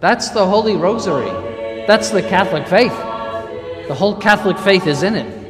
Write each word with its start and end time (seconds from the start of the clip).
That's 0.00 0.30
the 0.30 0.46
Holy 0.46 0.76
Rosary. 0.76 1.28
That's 1.86 2.08
the 2.08 2.22
Catholic 2.22 2.66
faith. 2.66 2.96
The 3.86 3.94
whole 3.94 4.16
Catholic 4.16 4.56
faith 4.56 4.86
is 4.86 5.02
in 5.02 5.14
it. 5.14 5.40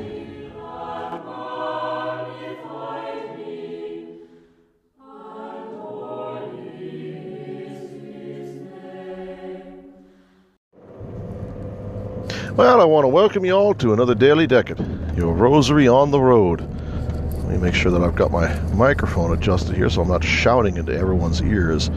Well, 12.57 12.81
I 12.81 12.85
want 12.85 13.05
to 13.05 13.09
welcome 13.09 13.45
you 13.45 13.53
all 13.53 13.73
to 13.75 13.92
another 13.92 14.17
Daily 14.17 14.48
Decade, 14.48 14.81
your 15.17 15.33
rosary 15.33 15.87
on 15.87 16.11
the 16.11 16.20
road. 16.20 16.61
Let 16.61 17.48
me 17.48 17.57
make 17.57 17.75
sure 17.75 17.92
that 17.92 18.03
I've 18.03 18.17
got 18.17 18.33
my 18.33 18.53
microphone 18.73 19.33
adjusted 19.33 19.77
here 19.77 19.89
so 19.89 20.03
I'm 20.03 20.09
not 20.09 20.25
shouting 20.25 20.77
into 20.77 20.92
everyone's 20.92 21.41
ears. 21.41 21.89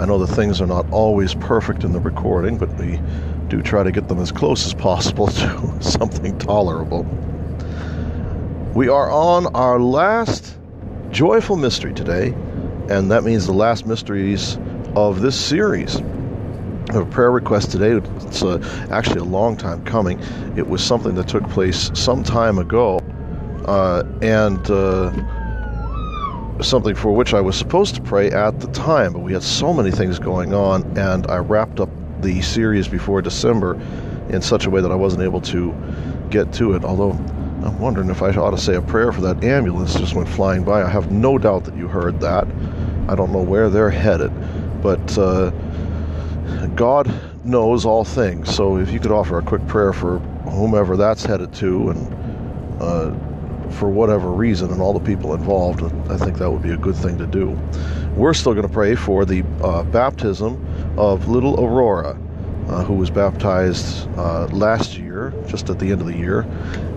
I 0.00 0.06
know 0.06 0.16
the 0.16 0.26
things 0.26 0.62
are 0.62 0.66
not 0.66 0.90
always 0.90 1.34
perfect 1.34 1.84
in 1.84 1.92
the 1.92 2.00
recording, 2.00 2.56
but 2.56 2.74
we 2.78 2.98
do 3.48 3.60
try 3.60 3.82
to 3.82 3.92
get 3.92 4.08
them 4.08 4.18
as 4.18 4.32
close 4.32 4.64
as 4.64 4.72
possible 4.72 5.26
to 5.26 5.76
something 5.82 6.38
tolerable. 6.38 7.02
We 8.74 8.88
are 8.88 9.10
on 9.10 9.48
our 9.48 9.78
last 9.78 10.56
joyful 11.10 11.56
mystery 11.56 11.92
today, 11.92 12.28
and 12.88 13.10
that 13.10 13.24
means 13.24 13.44
the 13.44 13.52
last 13.52 13.84
mysteries 13.84 14.58
of 14.96 15.20
this 15.20 15.38
series. 15.38 15.96
A 16.94 17.04
prayer 17.10 17.30
request 17.30 17.70
today. 17.70 18.00
It's 18.26 18.42
uh, 18.42 18.58
actually 18.90 19.20
a 19.20 19.24
long 19.24 19.54
time 19.54 19.84
coming. 19.84 20.18
It 20.56 20.66
was 20.66 20.82
something 20.82 21.14
that 21.16 21.28
took 21.28 21.46
place 21.50 21.90
some 21.92 22.22
time 22.22 22.58
ago, 22.58 23.00
uh, 23.66 24.04
and 24.22 24.70
uh, 24.70 25.12
something 26.62 26.94
for 26.94 27.12
which 27.12 27.34
I 27.34 27.40
was 27.40 27.56
supposed 27.56 27.94
to 27.96 28.02
pray 28.02 28.30
at 28.30 28.60
the 28.60 28.66
time, 28.68 29.12
but 29.12 29.20
we 29.20 29.32
had 29.32 29.42
so 29.42 29.72
many 29.72 29.90
things 29.90 30.18
going 30.18 30.54
on, 30.54 30.82
and 30.98 31.26
I 31.28 31.38
wrapped 31.38 31.80
up 31.80 31.90
the 32.20 32.40
series 32.42 32.88
before 32.88 33.22
December 33.22 33.74
in 34.30 34.42
such 34.42 34.66
a 34.66 34.70
way 34.70 34.80
that 34.80 34.92
I 34.92 34.94
wasn't 34.94 35.22
able 35.22 35.40
to 35.42 35.74
get 36.30 36.52
to 36.54 36.74
it. 36.74 36.84
Although 36.84 37.12
I'm 37.12 37.78
wondering 37.78 38.10
if 38.10 38.22
I 38.22 38.30
ought 38.30 38.50
to 38.50 38.58
say 38.58 38.74
a 38.74 38.82
prayer 38.82 39.12
for 39.12 39.20
that 39.22 39.44
ambulance 39.44 39.94
just 39.94 40.14
went 40.14 40.28
flying 40.28 40.64
by. 40.64 40.82
I 40.82 40.88
have 40.88 41.10
no 41.10 41.38
doubt 41.38 41.64
that 41.64 41.76
you 41.76 41.88
heard 41.88 42.20
that. 42.20 42.46
I 43.08 43.14
don't 43.14 43.32
know 43.32 43.42
where 43.42 43.68
they're 43.68 43.90
headed, 43.90 44.32
but 44.82 45.18
uh, 45.18 45.50
God 46.74 47.12
knows 47.44 47.84
all 47.84 48.04
things. 48.04 48.54
So 48.54 48.76
if 48.78 48.90
you 48.90 49.00
could 49.00 49.12
offer 49.12 49.38
a 49.38 49.42
quick 49.42 49.66
prayer 49.66 49.92
for 49.92 50.18
whomever 50.50 50.96
that's 50.96 51.24
headed 51.24 51.52
to 51.54 51.90
and 51.90 52.82
uh, 52.82 53.14
for 53.70 53.88
whatever 53.88 54.30
reason 54.30 54.70
and 54.70 54.80
all 54.80 54.92
the 54.92 55.04
people 55.04 55.34
involved, 55.34 55.82
I 56.10 56.16
think 56.16 56.38
that 56.38 56.50
would 56.50 56.62
be 56.62 56.72
a 56.72 56.76
good 56.76 56.96
thing 56.96 57.18
to 57.18 57.26
do. 57.26 57.58
We're 58.14 58.34
still 58.34 58.54
going 58.54 58.66
to 58.66 58.72
pray 58.72 58.94
for 58.94 59.24
the 59.24 59.44
uh, 59.62 59.84
baptism 59.84 60.64
of 60.98 61.28
little 61.28 61.64
Aurora, 61.64 62.18
uh, 62.68 62.84
who 62.84 62.94
was 62.94 63.10
baptized 63.10 64.08
uh, 64.16 64.46
last 64.46 64.98
year, 64.98 65.32
just 65.46 65.70
at 65.70 65.78
the 65.78 65.90
end 65.90 66.00
of 66.00 66.06
the 66.06 66.16
year. 66.16 66.40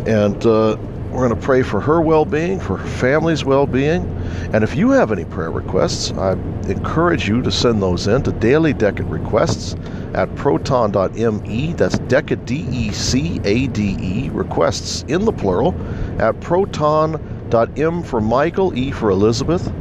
And 0.06 0.46
uh, 0.46 0.78
we're 1.14 1.28
going 1.28 1.40
to 1.40 1.46
pray 1.46 1.62
for 1.62 1.80
her 1.80 2.02
well 2.02 2.26
being, 2.26 2.60
for 2.60 2.78
her 2.78 2.88
family's 2.88 3.46
well 3.46 3.68
being. 3.68 4.04
And 4.52 4.64
if 4.64 4.76
you 4.76 4.90
have 4.92 5.12
any 5.12 5.26
prayer 5.26 5.52
requests, 5.52 6.12
I 6.12 6.32
encourage 6.68 7.28
you 7.28 7.44
to 7.44 7.52
send 7.52 7.82
those 7.82 8.08
in 8.08 8.24
to 8.24 8.32
Daily 8.32 8.74
Decade 8.74 9.06
Requests 9.06 9.76
at 10.16 10.34
proton.me. 10.36 11.74
That's 11.74 12.00
Decade, 12.00 12.46
D 12.46 12.66
E 12.72 12.92
C 12.92 13.40
A 13.44 13.68
D 13.68 13.96
E, 14.00 14.30
requests 14.32 15.04
in 15.08 15.26
the 15.26 15.32
plural 15.32 15.74
at 16.20 16.40
proton.m 16.42 18.04
for 18.04 18.20
Michael, 18.20 18.76
E 18.78 18.92
for 18.92 19.12
Elizabeth. 19.12 19.72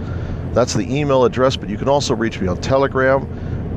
That's 0.53 0.75
the 0.75 0.95
email 0.95 1.25
address, 1.25 1.57
but 1.57 1.71
you 1.71 1.79
can 1.79 1.89
also 1.89 2.15
reach 2.15 2.39
me 2.39 2.47
on 2.47 2.61
Telegram, 2.61 3.27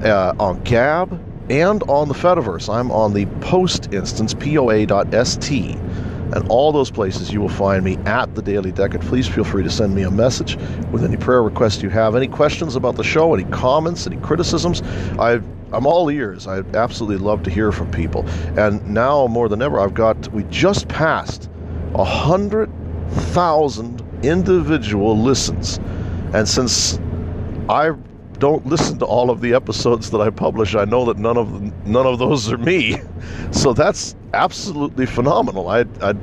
uh, 0.03 0.33
on 0.37 0.61
Gab, 0.63 1.17
and 1.49 1.81
on 1.83 2.09
the 2.09 2.13
Fediverse. 2.13 2.73
I'm 2.73 2.91
on 2.91 3.13
the 3.13 3.25
post 3.39 3.93
instance, 3.93 4.33
poa.st. 4.33 5.79
And 6.33 6.47
all 6.49 6.73
those 6.73 6.91
places 6.91 7.31
you 7.31 7.39
will 7.39 7.47
find 7.47 7.85
me 7.85 7.97
at 8.05 8.35
the 8.35 8.41
Daily 8.41 8.71
Decade. 8.71 8.99
Please 9.01 9.27
feel 9.27 9.45
free 9.45 9.63
to 9.63 9.69
send 9.69 9.95
me 9.95 10.01
a 10.01 10.11
message 10.11 10.57
with 10.91 11.05
any 11.05 11.15
prayer 11.15 11.43
requests 11.43 11.81
you 11.81 11.89
have, 11.89 12.15
any 12.15 12.27
questions 12.27 12.75
about 12.75 12.97
the 12.97 13.03
show, 13.03 13.33
any 13.33 13.45
comments, 13.51 14.07
any 14.07 14.17
criticisms. 14.17 14.81
i 15.19 15.39
am 15.71 15.85
all 15.85 16.09
ears. 16.09 16.47
I 16.47 16.63
absolutely 16.73 17.23
love 17.23 17.43
to 17.43 17.49
hear 17.51 17.71
from 17.71 17.89
people. 17.91 18.27
And 18.57 18.85
now 18.85 19.27
more 19.27 19.47
than 19.47 19.61
ever, 19.61 19.79
I've 19.79 19.93
got, 19.93 20.27
we 20.33 20.43
just 20.45 20.89
passed 20.89 21.49
a 21.95 22.03
hundred 22.03 22.69
thousand 23.33 24.01
individual 24.23 25.17
listens. 25.17 25.79
And 26.33 26.47
since 26.47 26.99
I 27.69 27.91
don't 28.37 28.65
listen 28.65 28.99
to 28.99 29.05
all 29.05 29.29
of 29.29 29.39
the 29.39 29.53
episodes 29.53 30.11
that 30.11 30.19
I 30.19 30.29
publish, 30.29 30.75
I 30.75 30.83
know 30.83 31.05
that 31.05 31.17
none 31.17 31.37
of 31.37 31.53
them, 31.53 31.73
none 31.85 32.05
of 32.05 32.19
those 32.19 32.51
are 32.51 32.57
me. 32.57 32.97
So 33.51 33.73
that's 33.73 34.15
absolutely 34.33 35.05
phenomenal. 35.05 35.69
I, 35.69 35.85
I, 36.01 36.13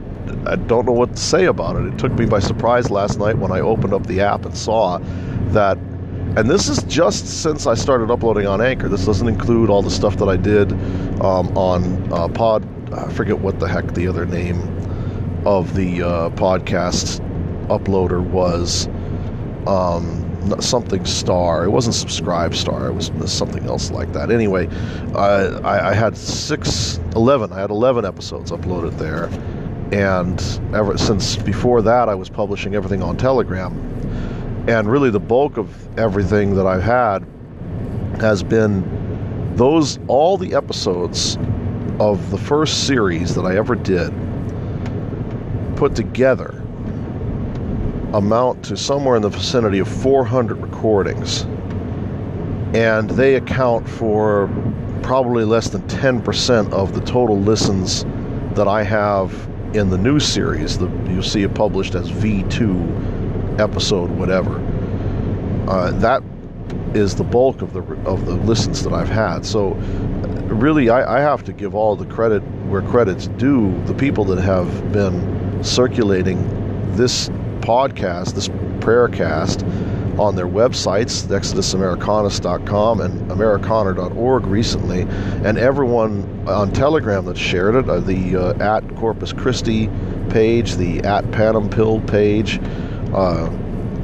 I 0.47 0.57
don't 0.57 0.87
know 0.87 0.93
what 0.93 1.17
to 1.17 1.21
say 1.21 1.47
about 1.47 1.77
it. 1.77 1.87
It 1.87 1.99
took 1.99 2.13
me 2.13 2.27
by 2.27 2.39
surprise 2.41 2.91
last 2.91 3.19
night 3.19 3.39
when 3.39 3.51
I 3.51 3.61
opened 3.61 3.95
up 3.95 4.07
the 4.07 4.21
app 4.21 4.45
and 4.45 4.57
saw 4.57 4.99
that. 5.49 5.79
And 6.37 6.49
this 6.49 6.69
is 6.69 6.83
just 6.85 7.43
since 7.43 7.67
I 7.67 7.75
started 7.75 8.11
uploading 8.11 8.47
on 8.47 8.61
Anchor. 8.61 8.89
This 8.89 9.07
doesn't 9.07 9.27
include 9.27 9.71
all 9.71 9.83
the 9.83 9.91
stuff 9.91 10.17
that 10.19 10.29
I 10.29 10.37
did 10.37 10.73
um, 11.23 11.57
on 11.57 12.13
uh, 12.13 12.29
Pod. 12.29 12.69
I 12.93 13.11
forget 13.13 13.39
what 13.39 13.59
the 13.59 13.67
heck 13.67 13.95
the 13.95 14.07
other 14.07 14.27
name 14.27 14.82
of 15.45 15.75
the 15.75 16.03
uh, 16.03 16.31
podcast 16.31 17.21
uploader 17.69 18.23
was. 18.23 18.89
Um, 19.67 20.29
something 20.61 21.05
star. 21.05 21.65
It 21.65 21.71
wasn't 21.71 21.95
subscribe 21.95 22.55
star. 22.55 22.89
It 22.89 22.95
was 22.95 23.13
something 23.27 23.65
else 23.65 23.91
like 23.91 24.13
that. 24.13 24.31
Anyway, 24.31 24.69
I, 25.15 25.91
I 25.91 25.95
had 25.95 26.17
six, 26.17 26.99
11. 27.15 27.53
I 27.53 27.61
had 27.61 27.71
11 27.71 28.05
episodes 28.05 28.51
uploaded 28.51 28.99
there. 28.99 29.27
And 29.93 30.41
ever 30.75 30.97
since 30.97 31.37
before 31.37 31.83
that, 31.83 32.09
I 32.09 32.15
was 32.15 32.29
publishing 32.29 32.75
everything 32.75 33.03
on 33.03 33.17
Telegram. 33.17 33.73
And 34.69 34.91
really, 34.91 35.11
the 35.11 35.21
bulk 35.21 35.59
of 35.59 35.99
everything 35.99 36.55
that 36.55 36.67
I've 36.67 36.83
had 36.83 37.27
has 38.21 38.43
been 38.43 39.57
those, 39.57 39.99
all 40.07 40.39
the 40.39 40.55
episodes 40.55 41.37
of 42.01 42.31
the 42.31 42.39
first 42.39 42.87
series 42.87 43.35
that 43.35 43.43
I 43.45 43.57
ever 43.57 43.75
did 43.75 44.13
put 45.77 45.95
together 45.95 46.63
amount 48.15 48.63
to 48.65 48.77
somewhere 48.77 49.17
in 49.17 49.23
the 49.23 49.29
vicinity 49.29 49.79
of 49.79 49.89
400 49.89 50.59
recordings. 50.59 51.43
And 52.75 53.11
they 53.11 53.35
account 53.35 53.89
for 53.89 54.49
probably 55.03 55.45
less 55.45 55.69
than 55.69 55.83
10% 55.83 56.73
of 56.73 56.95
the 56.95 57.01
total 57.01 57.39
listens 57.39 58.05
that 58.55 58.69
I 58.69 58.83
have 58.83 59.33
in 59.75 59.91
the 59.91 59.99
new 59.99 60.21
series. 60.21 60.79
The, 60.79 60.89
you'll 61.09 61.23
see 61.23 61.43
it 61.43 61.55
published 61.55 61.95
as 61.95 62.11
V2 62.11 63.59
episode, 63.59 64.11
whatever. 64.11 64.57
Uh, 65.69 65.91
that 65.93 66.23
is 66.95 67.15
the 67.15 67.25
bulk 67.25 67.63
of 67.63 67.73
the 67.73 67.83
of 68.05 68.27
the 68.27 68.35
listens 68.35 68.83
that 68.83 68.93
I've 68.93 69.09
had. 69.09 69.47
So, 69.47 69.71
really, 70.49 70.91
I, 70.91 71.19
I 71.19 71.21
have 71.21 71.45
to 71.45 71.53
give 71.53 71.75
all 71.75 71.97
the 71.97 72.07
credit 72.07 72.41
where 72.69 72.83
credit's 72.83 73.29
due. 73.29 73.79
The 73.85 73.95
people 73.95 74.25
that 74.27 74.43
have 74.43 74.93
been 74.93 75.42
circulating 75.63 76.39
this 76.97 77.29
podcast, 77.61 78.35
this 78.35 78.51
prayer 78.81 79.09
cast, 79.09 79.65
on 80.19 80.37
their 80.37 80.47
websites, 80.47 81.25
exodusamericanus.com 81.27 83.01
and 83.01 83.31
americaner.org 83.31 84.47
recently, 84.47 85.03
and 85.47 85.57
everyone 85.59 86.47
on 86.47 86.71
Telegram 86.73 87.25
that 87.25 87.39
shared 87.39 87.75
it, 87.75 87.89
uh, 87.89 87.99
the 88.01 88.37
uh, 88.37 88.53
at 88.59 88.97
Corpus 88.97 89.33
Christi 89.33 89.89
page, 90.29 90.77
the 90.77 90.99
at 91.01 91.25
Panampil 91.27 92.07
page, 92.07 92.61
uh, 93.15 93.51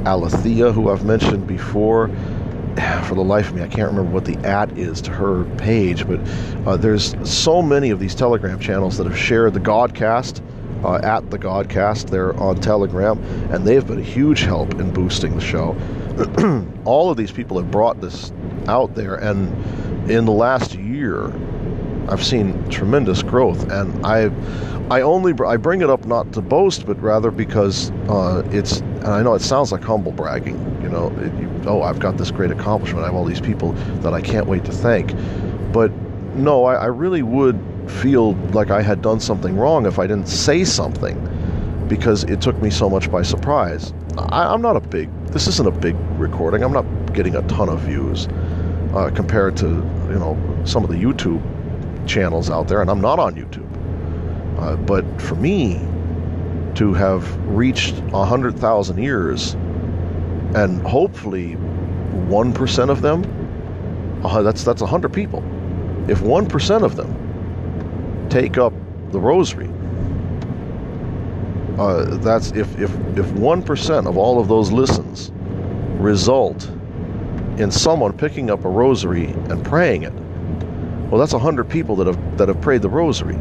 Alethea, 0.07 0.73
who 0.73 0.91
I've 0.91 1.05
mentioned 1.05 1.47
before. 1.47 2.09
For 3.05 3.15
the 3.15 3.25
life 3.25 3.49
of 3.49 3.57
me, 3.57 3.63
I 3.63 3.69
can't 3.69 3.91
remember 3.91 4.11
what 4.11 4.25
the 4.25 4.37
at 4.39 4.77
is 4.79 5.03
to 5.03 5.11
her 5.11 5.45
page, 5.57 6.07
but 6.07 6.21
uh, 6.67 6.77
there's 6.77 7.15
so 7.29 7.61
many 7.61 7.91
of 7.91 7.99
these 8.01 8.15
Telegram 8.15 8.59
channels 8.59 8.97
that 8.97 9.07
have 9.07 9.19
shared 9.19 9.53
the 9.55 9.61
Godcast 9.61 10.41
uh, 10.85 11.01
at 11.03 11.31
the 11.31 11.39
Godcast. 11.39 12.11
They're 12.11 12.39
on 12.39 12.61
Telegram, 12.61 13.19
and 13.53 13.67
they've 13.67 13.87
been 13.87 13.99
a 13.99 14.03
huge 14.03 14.41
help 14.41 14.75
in 14.81 14.93
boosting 14.93 15.35
the 15.35 15.41
show. 15.41 15.77
all 16.85 17.11
of 17.11 17.17
these 17.17 17.33
people 17.33 17.57
have 17.59 17.71
brought 17.71 18.01
this 18.01 18.33
out 18.67 18.95
there, 18.95 19.17
and 19.17 19.49
in 20.11 20.25
the 20.25 20.33
last 20.33 20.75
year, 20.75 21.33
I've 22.09 22.25
seen 22.25 22.69
tremendous 22.71 23.23
growth, 23.23 23.71
and 23.71 24.05
I, 24.05 24.31
I 24.91 25.03
only 25.03 25.35
I 25.47 25.57
bring 25.57 25.83
it 25.83 25.91
up 25.91 26.07
not 26.07 26.33
to 26.33 26.41
boast, 26.41 26.87
but 26.87 27.01
rather 27.03 27.31
because 27.31 27.91
uh, 28.09 28.43
it's. 28.51 28.81
And 28.81 29.07
I 29.09 29.23
know 29.23 29.35
it 29.35 29.43
sounds 29.43 29.71
like 29.71 29.83
humble 29.83 30.13
bragging, 30.13 30.57
you 30.83 30.89
know. 30.89 31.09
It, 31.19 31.33
you, 31.41 31.63
oh, 31.67 31.83
I've 31.83 32.01
got 32.01 32.17
this 32.17 32.31
great 32.31 32.51
accomplishment. 32.51 33.05
I 33.05 33.07
have 33.07 33.15
all 33.15 33.25
these 33.25 33.41
people 33.41 33.73
that 34.01 34.13
I 34.15 34.21
can't 34.21 34.47
wait 34.47 34.65
to 34.65 34.73
thank, 34.73 35.13
but 35.73 35.93
no, 36.35 36.65
I, 36.65 36.75
I 36.75 36.87
really 36.87 37.23
would 37.23 37.61
feel 37.89 38.35
like 38.53 38.71
I 38.71 38.83
had 38.83 39.03
done 39.03 39.21
something 39.21 39.57
wrong 39.57 39.87
if 39.87 39.99
I 39.99 40.07
didn't 40.07 40.29
say 40.29 40.65
something, 40.65 41.17
because 41.89 42.25
it 42.25 42.41
took 42.41 42.61
me 42.63 42.71
so 42.71 42.89
much 42.89 43.11
by 43.11 43.23
surprise. 43.23 43.93
I, 44.17 44.53
I'm 44.53 44.63
not 44.63 44.77
a 44.77 44.81
big. 44.81 45.11
This 45.29 45.47
isn't 45.47 45.67
a 45.67 45.71
big 45.71 45.97
recording. 46.19 46.63
I'm 46.63 46.73
not 46.73 46.87
getting 47.13 47.37
a 47.37 47.43
ton 47.43 47.69
of 47.69 47.81
views 47.81 48.29
uh, 48.95 49.11
compared 49.15 49.57
to 49.59 49.67
you 49.67 50.19
know 50.19 50.37
some 50.65 50.85
of 50.85 50.91
the 50.91 50.97
YouTube 50.97 51.43
channels 52.07 52.51
out 52.51 52.69
there, 52.69 52.81
and 52.81 52.91
I'm 52.91 53.01
not 53.01 53.19
on 53.19 53.35
YouTube. 53.35 53.69
Uh, 54.59 54.77
but 54.77 55.05
for 55.21 55.37
me 55.37 55.81
to 56.75 56.93
have 56.95 57.37
reached 57.47 57.95
100,000 57.95 58.99
ears 58.99 59.55
and 60.55 60.81
hopefully 60.83 61.57
1% 61.57 62.91
of 62.91 63.03
them, 63.03 64.21
uh, 64.25 64.43
that's, 64.43 64.65
that's 64.65 64.81
100 64.81 65.13
people. 65.13 65.41
If 66.09 66.21
1% 66.21 66.83
of 66.83 66.97
them 66.97 67.28
take 68.29 68.59
up 68.59 68.73
the 69.11 69.21
rosary, 69.21 69.71
uh, 71.79 72.17
that's 72.19 72.51
if, 72.53 72.79
if, 72.79 72.91
if 73.17 73.27
1% 73.27 74.07
of 74.07 74.17
all 74.17 74.41
of 74.41 74.49
those 74.49 74.73
listens 74.73 75.31
result 76.01 76.69
in 77.59 77.71
someone 77.71 78.13
picking 78.13 78.51
up 78.51 78.65
a 78.65 78.69
rosary 78.69 79.27
and 79.27 79.65
praying 79.65 80.03
it, 80.03 80.13
well, 81.11 81.19
that's 81.19 81.33
hundred 81.33 81.71
people 81.71 81.97
that 81.97 82.07
have 82.07 82.39
that 82.39 82.49
have 82.49 82.61
prayed 82.61 82.83
the 82.83 82.91
rosary. 82.91 83.39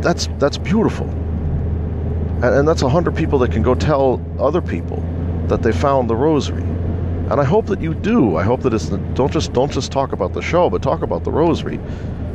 That's 0.00 0.28
that's 0.38 0.56
beautiful, 0.56 1.08
and, 1.08 2.44
and 2.44 2.68
that's 2.68 2.80
hundred 2.80 3.16
people 3.16 3.40
that 3.40 3.50
can 3.50 3.62
go 3.62 3.74
tell 3.74 4.24
other 4.38 4.60
people 4.62 5.02
that 5.48 5.62
they 5.62 5.72
found 5.72 6.08
the 6.08 6.14
rosary. 6.14 6.62
And 6.62 7.40
I 7.40 7.44
hope 7.44 7.66
that 7.66 7.80
you 7.80 7.94
do. 7.94 8.36
I 8.36 8.44
hope 8.44 8.62
that 8.62 8.72
it's 8.72 8.88
don't 8.88 9.32
just 9.32 9.52
don't 9.52 9.72
just 9.72 9.90
talk 9.90 10.12
about 10.12 10.32
the 10.32 10.42
show, 10.42 10.70
but 10.70 10.80
talk 10.80 11.02
about 11.02 11.24
the 11.24 11.32
rosary. 11.32 11.80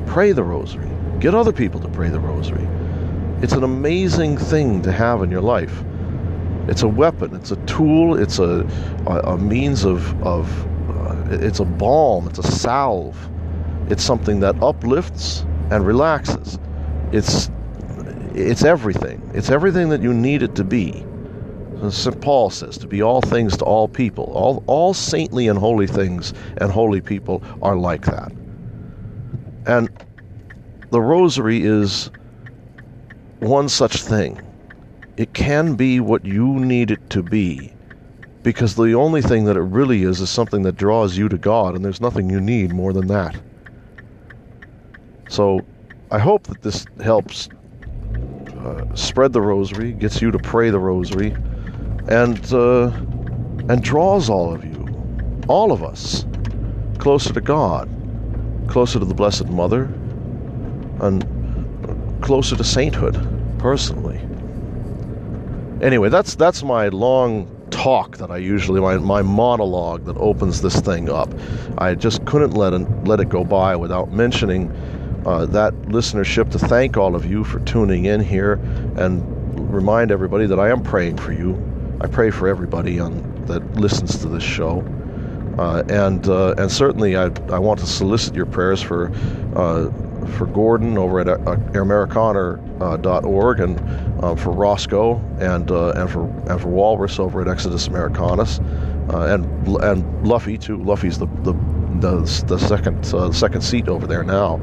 Pray 0.06 0.34
the 0.34 0.44
rosary. 0.44 0.90
Get 1.20 1.36
other 1.36 1.54
people 1.54 1.80
to 1.82 1.88
pray 1.88 2.10
the 2.10 2.20
rosary. 2.20 2.68
It's 3.42 3.54
an 3.54 3.64
amazing 3.64 4.38
thing 4.38 4.82
to 4.84 4.92
have 4.92 5.24
in 5.24 5.32
your 5.32 5.42
life. 5.42 5.84
It's 6.68 6.84
a 6.84 6.88
weapon. 6.88 7.36
It's 7.36 7.52
a 7.52 7.58
tool. 7.66 8.16
It's 8.20 8.40
a 8.40 8.68
a, 9.08 9.38
means 9.38 9.86
of 9.86 10.22
of. 10.24 10.68
Uh, 10.90 11.38
it's 11.46 11.60
a 11.60 11.66
balm. 11.66 12.28
It's 12.28 12.40
a 12.40 12.44
salve 12.44 13.18
it's 13.90 14.04
something 14.04 14.40
that 14.40 14.62
uplifts 14.64 15.46
and 15.70 15.86
relaxes. 15.86 16.58
It's 17.12 17.52
it's 18.34 18.64
everything. 18.64 19.30
It's 19.34 19.50
everything 19.50 19.90
that 19.90 20.02
you 20.02 20.14
need 20.14 20.42
it 20.42 20.56
to 20.56 20.64
be. 20.64 21.06
St. 21.90 22.20
Paul 22.20 22.50
says 22.50 22.78
to 22.80 22.88
be 22.88 23.02
all 23.02 23.22
things 23.22 23.56
to 23.58 23.66
all 23.66 23.88
people. 23.88 24.26
All 24.34 24.64
all 24.66 24.94
saintly 24.94 25.48
and 25.48 25.60
holy 25.60 25.88
things 25.88 26.34
and 26.58 26.72
holy 26.72 27.00
people 27.00 27.44
are 27.62 27.76
like 27.76 28.06
that. 28.06 28.32
And 29.68 29.90
the 30.92 31.02
rosary 31.02 31.64
is 31.64 32.10
one 33.40 33.70
such 33.70 33.98
thing. 33.98 34.42
It 35.18 35.34
can 35.34 35.76
be 35.76 36.00
what 36.00 36.26
you 36.26 36.60
need 36.60 36.92
it 36.92 37.10
to 37.12 37.24
be 37.24 37.74
because 38.46 38.76
the 38.76 38.94
only 38.94 39.24
thing 39.24 39.46
that 39.46 39.58
it 39.58 39.62
really 39.62 40.04
is 40.04 40.22
is 40.22 40.30
something 40.30 40.62
that 40.62 40.76
draws 40.76 41.18
you 41.18 41.28
to 41.30 41.38
God, 41.38 41.76
and 41.76 41.84
there's 41.84 42.00
nothing 42.00 42.30
you 42.30 42.40
need 42.40 42.72
more 42.72 42.94
than 42.94 43.08
that. 43.08 43.36
So 45.30 45.66
I 46.12 46.20
hope 46.20 46.44
that 46.44 46.62
this 46.62 46.86
helps 47.04 47.50
uh, 48.60 48.84
spread 48.94 49.34
the 49.34 49.42
rosary, 49.42 49.94
gets 49.94 50.22
you 50.22 50.30
to 50.30 50.38
pray 50.38 50.70
the 50.70 50.80
rosary, 50.80 51.36
and 52.08 52.54
uh, 52.54 52.92
and 53.68 53.82
draws 53.84 54.30
all 54.30 54.54
of 54.54 54.64
you, 54.64 54.88
all 55.48 55.72
of 55.72 55.84
us, 55.84 56.24
closer 57.00 57.34
to 57.34 57.42
God, 57.42 57.90
closer 58.68 59.00
to 59.00 59.06
the 59.06 59.16
Blessed 59.16 59.48
Mother, 59.48 59.90
and 61.00 62.22
closer 62.22 62.56
to 62.56 62.64
sainthood, 62.64 63.16
personally. 63.60 64.20
Anyway, 65.82 66.10
that's 66.10 66.36
that's 66.36 66.64
my 66.64 66.88
long 66.88 67.52
talk 67.70 68.18
that 68.18 68.32
I 68.32 68.38
usually 68.38 68.82
my, 68.82 68.98
my 68.98 69.22
monologue 69.22 70.06
that 70.06 70.18
opens 70.18 70.62
this 70.62 70.80
thing 70.80 71.10
up. 71.10 71.30
I 71.78 71.94
just 71.94 72.26
couldn't 72.26 72.52
let 72.52 72.74
it, 72.74 72.88
let 73.06 73.20
it 73.20 73.30
go 73.30 73.44
by 73.44 73.76
without 73.76 74.12
mentioning 74.12 74.72
uh, 75.26 75.46
that 75.48 75.74
listenership 75.84 76.52
to 76.52 76.60
thank 76.60 76.98
all 76.98 77.16
of 77.16 77.26
you 77.26 77.44
for 77.44 77.60
tuning 77.60 78.06
in 78.06 78.22
here 78.22 78.54
and 78.96 79.22
remind 79.72 80.12
everybody 80.12 80.46
that 80.48 80.60
I 80.60 80.70
am 80.70 80.82
praying 80.82 81.18
for 81.18 81.34
you. 81.34 81.62
I 82.02 82.08
pray 82.08 82.32
for 82.32 82.48
everybody 82.48 83.00
on, 83.00 83.46
that 83.46 83.62
listens 83.76 84.18
to 84.20 84.30
this 84.30 84.44
show. 84.44 84.84
Uh, 85.58 85.84
and 85.90 86.28
uh, 86.28 86.54
and 86.58 86.72
certainly 86.72 87.16
I, 87.16 87.26
I 87.50 87.60
want 87.60 87.80
to 87.80 87.88
solicit 87.88 88.36
your 88.36 88.46
prayers 88.46 88.82
for 88.82 89.12
uh, 89.56 89.90
for 90.38 90.46
Gordon 90.48 90.98
over 90.98 91.20
at 91.20 91.28
uh, 91.28 91.58
and 93.60 94.24
uh, 94.24 94.36
for 94.36 94.52
Roscoe 94.52 95.18
and 95.40 95.70
uh, 95.72 95.92
and 95.92 96.10
for 96.10 96.26
and 96.50 96.62
for 96.62 96.68
Walrus 96.70 97.20
over 97.20 97.42
at 97.42 97.48
Exodus 97.48 97.88
Americanus 97.88 98.60
and 99.10 99.46
and 99.84 100.28
Luffy 100.28 100.58
too. 100.58 100.82
Luffy's 100.84 101.18
the 101.18 101.28
the 101.44 101.54
the, 102.00 102.46
the 102.48 102.58
second 102.58 103.06
second 103.34 103.62
seat 103.62 103.88
over 103.88 104.08
there 104.08 104.24
now. 104.24 104.60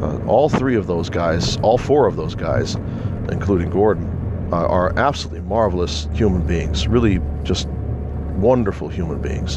Uh, 0.00 0.18
all 0.26 0.48
three 0.48 0.76
of 0.76 0.86
those 0.86 1.08
guys, 1.08 1.56
all 1.58 1.78
four 1.78 2.06
of 2.06 2.16
those 2.16 2.34
guys, 2.34 2.74
including 3.30 3.70
Gordon, 3.70 4.06
uh, 4.52 4.66
are 4.66 4.96
absolutely 4.98 5.40
marvelous 5.40 6.06
human 6.12 6.46
beings. 6.46 6.86
Really, 6.86 7.18
just 7.44 7.66
wonderful 8.36 8.88
human 8.88 9.22
beings, 9.22 9.56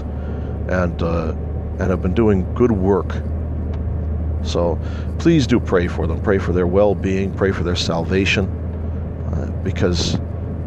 and 0.70 1.02
uh, 1.04 1.34
and 1.80 1.90
have 1.90 2.02
been 2.02 2.14
doing 2.14 2.52
good 2.54 2.72
work. 2.72 3.22
So, 4.44 4.80
please 5.20 5.48
do 5.48 5.60
pray 5.60 5.88
for 5.88 6.08
them. 6.08 6.22
Pray 6.22 6.38
for 6.38 6.54
their 6.54 6.68
well-being. 6.68 7.34
Pray 7.34 7.52
for 7.52 7.64
their 7.64 7.76
salvation, 7.76 8.46
uh, 9.34 9.48
because 9.64 10.18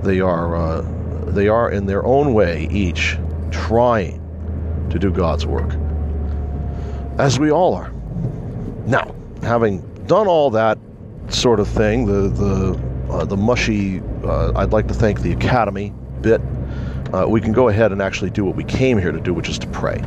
they 0.02 0.20
are 0.20 0.54
uh, 0.54 0.82
they 1.30 1.48
are 1.48 1.70
in 1.70 1.86
their 1.86 2.04
own 2.04 2.34
way 2.34 2.68
each 2.70 3.18
trying 3.50 4.20
to 4.90 4.98
do 4.98 5.10
God's 5.10 5.46
work, 5.46 5.74
as 7.18 7.38
we 7.38 7.50
all 7.50 7.74
are. 7.74 7.90
Now 8.86 9.14
having 9.42 9.80
done 10.06 10.26
all 10.26 10.50
that 10.50 10.78
sort 11.28 11.60
of 11.60 11.68
thing, 11.68 12.06
the 12.06 12.28
the 12.28 12.78
uh, 13.10 13.24
the 13.24 13.36
mushy, 13.36 14.00
uh, 14.24 14.52
I'd 14.56 14.72
like 14.72 14.88
to 14.88 14.94
thank 14.94 15.20
the 15.20 15.32
Academy 15.32 15.92
bit. 16.20 16.40
Uh, 17.12 17.26
we 17.28 17.40
can 17.40 17.52
go 17.52 17.68
ahead 17.68 17.92
and 17.92 18.00
actually 18.00 18.30
do 18.30 18.44
what 18.44 18.56
we 18.56 18.64
came 18.64 18.98
here 18.98 19.12
to 19.12 19.20
do, 19.20 19.34
which 19.34 19.48
is 19.48 19.58
to 19.58 19.66
pray. 19.68 20.02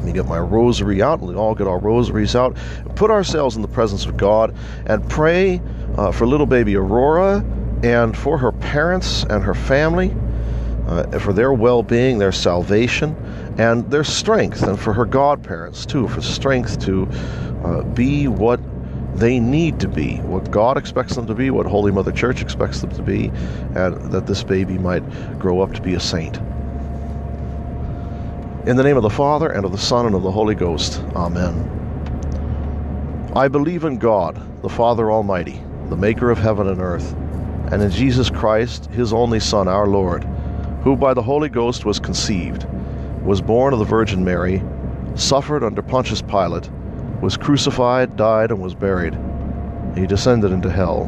Let 0.00 0.06
me 0.06 0.12
get 0.12 0.26
my 0.26 0.38
rosary 0.38 1.02
out. 1.02 1.20
And 1.20 1.28
we 1.28 1.34
all 1.34 1.54
get 1.54 1.66
our 1.66 1.78
rosaries 1.78 2.34
out. 2.34 2.56
Put 2.94 3.10
ourselves 3.10 3.54
in 3.54 3.60
the 3.60 3.68
presence 3.68 4.06
of 4.06 4.16
God 4.16 4.56
and 4.86 5.06
pray 5.10 5.60
uh, 5.98 6.10
for 6.10 6.26
little 6.26 6.46
baby 6.46 6.74
Aurora 6.74 7.44
and 7.82 8.16
for 8.16 8.38
her 8.38 8.50
parents 8.50 9.24
and 9.24 9.44
her 9.44 9.52
family, 9.52 10.16
uh, 10.86 11.18
for 11.18 11.34
their 11.34 11.52
well-being, 11.52 12.16
their 12.16 12.32
salvation, 12.32 13.14
and 13.58 13.90
their 13.90 14.04
strength, 14.04 14.62
and 14.62 14.80
for 14.80 14.94
her 14.94 15.04
godparents 15.04 15.84
too, 15.84 16.08
for 16.08 16.22
strength 16.22 16.78
to 16.86 17.06
uh, 17.62 17.82
be 17.82 18.26
what 18.26 18.58
they 19.16 19.38
need 19.38 19.80
to 19.80 19.88
be, 19.88 20.16
what 20.18 20.50
God 20.50 20.78
expects 20.78 21.14
them 21.14 21.26
to 21.26 21.34
be, 21.34 21.50
what 21.50 21.66
Holy 21.66 21.92
Mother 21.92 22.12
Church 22.12 22.40
expects 22.40 22.80
them 22.80 22.90
to 22.92 23.02
be, 23.02 23.26
and 23.74 24.00
that 24.12 24.26
this 24.26 24.42
baby 24.42 24.78
might 24.78 25.02
grow 25.38 25.60
up 25.60 25.74
to 25.74 25.82
be 25.82 25.92
a 25.92 26.00
saint. 26.00 26.40
In 28.66 28.76
the 28.76 28.82
name 28.82 28.98
of 28.98 29.02
the 29.02 29.08
Father, 29.08 29.48
and 29.48 29.64
of 29.64 29.72
the 29.72 29.78
Son, 29.78 30.04
and 30.04 30.14
of 30.14 30.22
the 30.22 30.30
Holy 30.30 30.54
Ghost. 30.54 31.02
Amen. 31.16 31.64
I 33.34 33.48
believe 33.48 33.84
in 33.84 33.96
God, 33.96 34.38
the 34.60 34.68
Father 34.68 35.10
Almighty, 35.10 35.62
the 35.88 35.96
maker 35.96 36.30
of 36.30 36.36
heaven 36.36 36.68
and 36.68 36.82
earth, 36.82 37.14
and 37.72 37.80
in 37.80 37.90
Jesus 37.90 38.28
Christ, 38.28 38.84
his 38.90 39.14
only 39.14 39.40
Son, 39.40 39.66
our 39.66 39.86
Lord, 39.86 40.24
who 40.82 40.94
by 40.94 41.14
the 41.14 41.22
Holy 41.22 41.48
Ghost 41.48 41.86
was 41.86 41.98
conceived, 41.98 42.66
was 43.22 43.40
born 43.40 43.72
of 43.72 43.78
the 43.78 43.86
Virgin 43.86 44.22
Mary, 44.22 44.62
suffered 45.14 45.64
under 45.64 45.80
Pontius 45.80 46.20
Pilate, 46.20 46.68
was 47.22 47.38
crucified, 47.38 48.14
died, 48.14 48.50
and 48.50 48.60
was 48.60 48.74
buried. 48.74 49.16
He 49.96 50.06
descended 50.06 50.52
into 50.52 50.70
hell. 50.70 51.04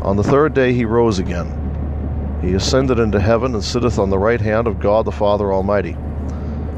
On 0.00 0.16
the 0.16 0.22
third 0.22 0.54
day 0.54 0.72
he 0.72 0.86
rose 0.86 1.18
again. 1.18 2.38
He 2.40 2.54
ascended 2.54 2.98
into 2.98 3.20
heaven 3.20 3.52
and 3.52 3.62
sitteth 3.62 3.98
on 3.98 4.08
the 4.08 4.18
right 4.18 4.40
hand 4.40 4.66
of 4.66 4.80
God 4.80 5.04
the 5.04 5.12
Father 5.12 5.52
Almighty. 5.52 5.94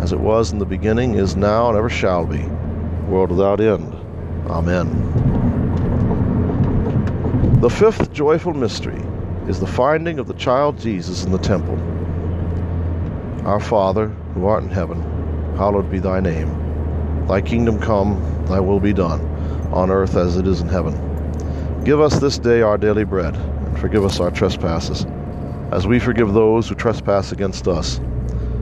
as 0.00 0.12
it 0.12 0.20
was 0.20 0.50
in 0.50 0.58
the 0.58 0.64
beginning, 0.64 1.14
is 1.14 1.36
now, 1.36 1.68
and 1.68 1.76
ever 1.76 1.90
shall 1.90 2.24
be, 2.24 2.42
world 3.06 3.30
without 3.30 3.60
end. 3.60 3.94
Amen. 4.46 4.88
The 7.60 7.68
fifth 7.68 8.10
joyful 8.10 8.54
mystery 8.54 9.02
is 9.46 9.60
the 9.60 9.66
finding 9.66 10.18
of 10.18 10.26
the 10.26 10.34
child 10.34 10.78
Jesus 10.78 11.24
in 11.24 11.32
the 11.32 11.38
temple. 11.38 11.78
Our 13.46 13.60
Father, 13.60 14.08
who 14.32 14.46
art 14.46 14.62
in 14.62 14.70
heaven, 14.70 15.02
hallowed 15.56 15.90
be 15.90 15.98
thy 15.98 16.20
name. 16.20 17.26
Thy 17.26 17.42
kingdom 17.42 17.78
come, 17.78 18.22
thy 18.46 18.58
will 18.58 18.80
be 18.80 18.94
done, 18.94 19.20
on 19.70 19.90
earth 19.90 20.16
as 20.16 20.38
it 20.38 20.46
is 20.46 20.62
in 20.62 20.68
heaven. 20.68 20.94
Give 21.84 22.00
us 22.00 22.18
this 22.18 22.38
day 22.38 22.62
our 22.62 22.78
daily 22.78 23.04
bread, 23.04 23.36
and 23.36 23.78
forgive 23.78 24.06
us 24.06 24.18
our 24.18 24.30
trespasses, 24.30 25.04
as 25.72 25.86
we 25.86 25.98
forgive 25.98 26.32
those 26.32 26.68
who 26.68 26.74
trespass 26.74 27.32
against 27.32 27.68
us. 27.68 28.00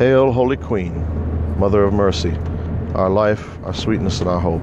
Hail, 0.00 0.32
Holy 0.32 0.56
Queen, 0.56 0.94
Mother 1.58 1.84
of 1.84 1.92
Mercy, 1.92 2.34
our 2.94 3.10
life, 3.10 3.58
our 3.64 3.74
sweetness, 3.74 4.20
and 4.20 4.30
our 4.30 4.40
hope. 4.40 4.62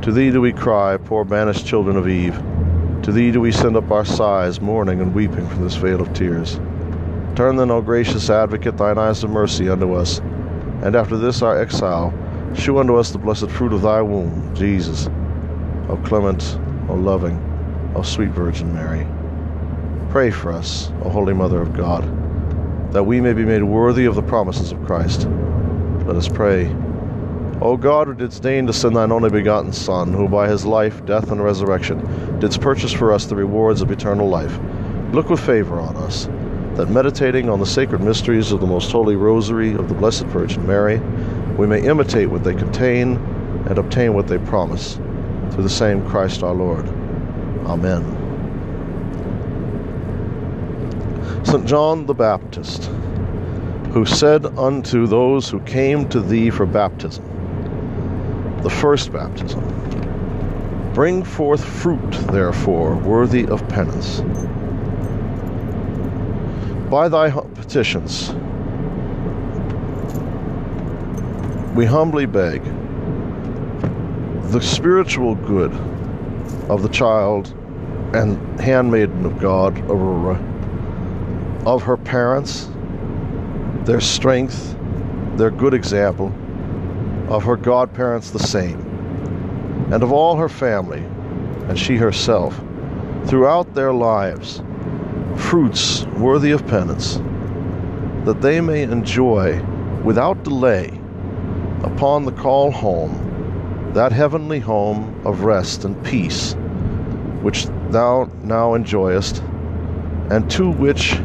To 0.00 0.10
thee 0.10 0.30
do 0.30 0.40
we 0.40 0.50
cry, 0.50 0.96
poor 0.96 1.26
banished 1.26 1.66
children 1.66 1.94
of 1.94 2.08
Eve. 2.08 2.34
To 3.02 3.12
thee 3.12 3.30
do 3.30 3.38
we 3.38 3.52
send 3.52 3.76
up 3.76 3.90
our 3.90 4.06
sighs, 4.06 4.62
mourning 4.62 5.02
and 5.02 5.14
weeping 5.14 5.46
from 5.46 5.62
this 5.62 5.76
vale 5.76 6.00
of 6.00 6.10
tears. 6.14 6.54
Turn 7.34 7.56
then, 7.56 7.70
O 7.70 7.82
gracious 7.82 8.30
advocate, 8.30 8.78
thine 8.78 8.96
eyes 8.96 9.22
of 9.22 9.28
mercy 9.28 9.68
unto 9.68 9.92
us, 9.92 10.20
and 10.80 10.96
after 10.96 11.18
this 11.18 11.42
our 11.42 11.60
exile, 11.60 12.14
shew 12.54 12.78
unto 12.78 12.96
us 12.96 13.10
the 13.10 13.18
blessed 13.18 13.50
fruit 13.50 13.74
of 13.74 13.82
thy 13.82 14.00
womb, 14.00 14.54
Jesus. 14.54 15.06
O 15.90 16.00
clement, 16.02 16.58
O 16.88 16.94
loving, 16.94 17.36
O 17.94 18.00
sweet 18.00 18.30
Virgin 18.30 18.72
Mary, 18.72 19.06
pray 20.08 20.30
for 20.30 20.50
us, 20.50 20.90
O 21.04 21.10
Holy 21.10 21.34
Mother 21.34 21.60
of 21.60 21.74
God, 21.74 22.10
that 22.92 23.04
we 23.04 23.20
may 23.20 23.32
be 23.32 23.44
made 23.44 23.62
worthy 23.62 24.06
of 24.06 24.14
the 24.14 24.22
promises 24.22 24.72
of 24.72 24.84
Christ. 24.84 25.28
Let 26.06 26.16
us 26.16 26.28
pray. 26.28 26.74
O 27.60 27.76
God, 27.76 28.06
who 28.06 28.14
didst 28.14 28.42
deign 28.42 28.66
to 28.66 28.72
send 28.72 28.94
thine 28.94 29.10
only 29.10 29.30
begotten 29.30 29.72
Son, 29.72 30.12
who 30.12 30.28
by 30.28 30.48
his 30.48 30.64
life, 30.66 31.04
death, 31.06 31.30
and 31.30 31.42
resurrection 31.42 32.38
didst 32.38 32.60
purchase 32.60 32.92
for 32.92 33.12
us 33.12 33.26
the 33.26 33.34
rewards 33.34 33.80
of 33.80 33.90
eternal 33.90 34.28
life, 34.28 34.58
look 35.12 35.30
with 35.30 35.40
favor 35.40 35.80
on 35.80 35.96
us, 35.96 36.26
that 36.76 36.90
meditating 36.90 37.48
on 37.48 37.58
the 37.58 37.66
sacred 37.66 38.02
mysteries 38.02 38.52
of 38.52 38.60
the 38.60 38.66
most 38.66 38.92
holy 38.92 39.16
rosary 39.16 39.72
of 39.74 39.88
the 39.88 39.94
Blessed 39.94 40.24
Virgin 40.26 40.66
Mary, 40.66 40.98
we 41.56 41.66
may 41.66 41.80
imitate 41.82 42.28
what 42.28 42.44
they 42.44 42.54
contain 42.54 43.16
and 43.66 43.78
obtain 43.78 44.12
what 44.12 44.28
they 44.28 44.38
promise. 44.38 44.96
Through 45.50 45.62
the 45.62 45.70
same 45.70 46.06
Christ 46.06 46.42
our 46.42 46.54
Lord. 46.54 46.86
Amen. 47.66 48.15
St. 51.46 51.64
John 51.64 52.06
the 52.06 52.12
Baptist, 52.12 52.86
who 53.92 54.04
said 54.04 54.44
unto 54.58 55.06
those 55.06 55.48
who 55.48 55.60
came 55.60 56.08
to 56.08 56.20
thee 56.20 56.50
for 56.50 56.66
baptism, 56.66 57.24
the 58.62 58.68
first 58.68 59.12
baptism, 59.12 59.62
Bring 60.92 61.22
forth 61.22 61.64
fruit, 61.64 62.10
therefore, 62.32 62.96
worthy 62.96 63.46
of 63.46 63.66
penance. 63.68 64.22
By 66.90 67.08
thy 67.08 67.30
petitions, 67.30 68.30
we 71.76 71.84
humbly 71.84 72.26
beg 72.26 72.64
the 74.50 74.60
spiritual 74.60 75.36
good 75.36 75.72
of 76.68 76.82
the 76.82 76.88
child 76.88 77.54
and 78.14 78.58
handmaiden 78.58 79.24
of 79.24 79.38
God, 79.38 79.78
Aurora, 79.88 80.40
of 81.66 81.82
her 81.82 81.96
parents, 81.96 82.70
their 83.84 84.00
strength, 84.00 84.76
their 85.36 85.50
good 85.50 85.74
example, 85.74 86.32
of 87.28 87.42
her 87.42 87.56
godparents 87.56 88.30
the 88.30 88.38
same, 88.38 88.80
and 89.92 90.04
of 90.04 90.12
all 90.12 90.36
her 90.36 90.48
family, 90.48 91.04
and 91.68 91.76
she 91.76 91.96
herself, 91.96 92.56
throughout 93.24 93.74
their 93.74 93.92
lives, 93.92 94.62
fruits 95.34 96.04
worthy 96.18 96.52
of 96.52 96.64
penance, 96.68 97.16
that 98.24 98.40
they 98.40 98.60
may 98.60 98.82
enjoy 98.84 99.60
without 100.04 100.44
delay 100.44 101.00
upon 101.82 102.24
the 102.24 102.32
call 102.32 102.70
home, 102.70 103.90
that 103.92 104.12
heavenly 104.12 104.60
home 104.60 105.20
of 105.26 105.42
rest 105.42 105.84
and 105.84 106.00
peace, 106.04 106.54
which 107.42 107.66
thou 107.90 108.30
now 108.44 108.74
enjoyest, 108.74 109.42
and 110.30 110.48
to 110.48 110.70
which 110.70 111.20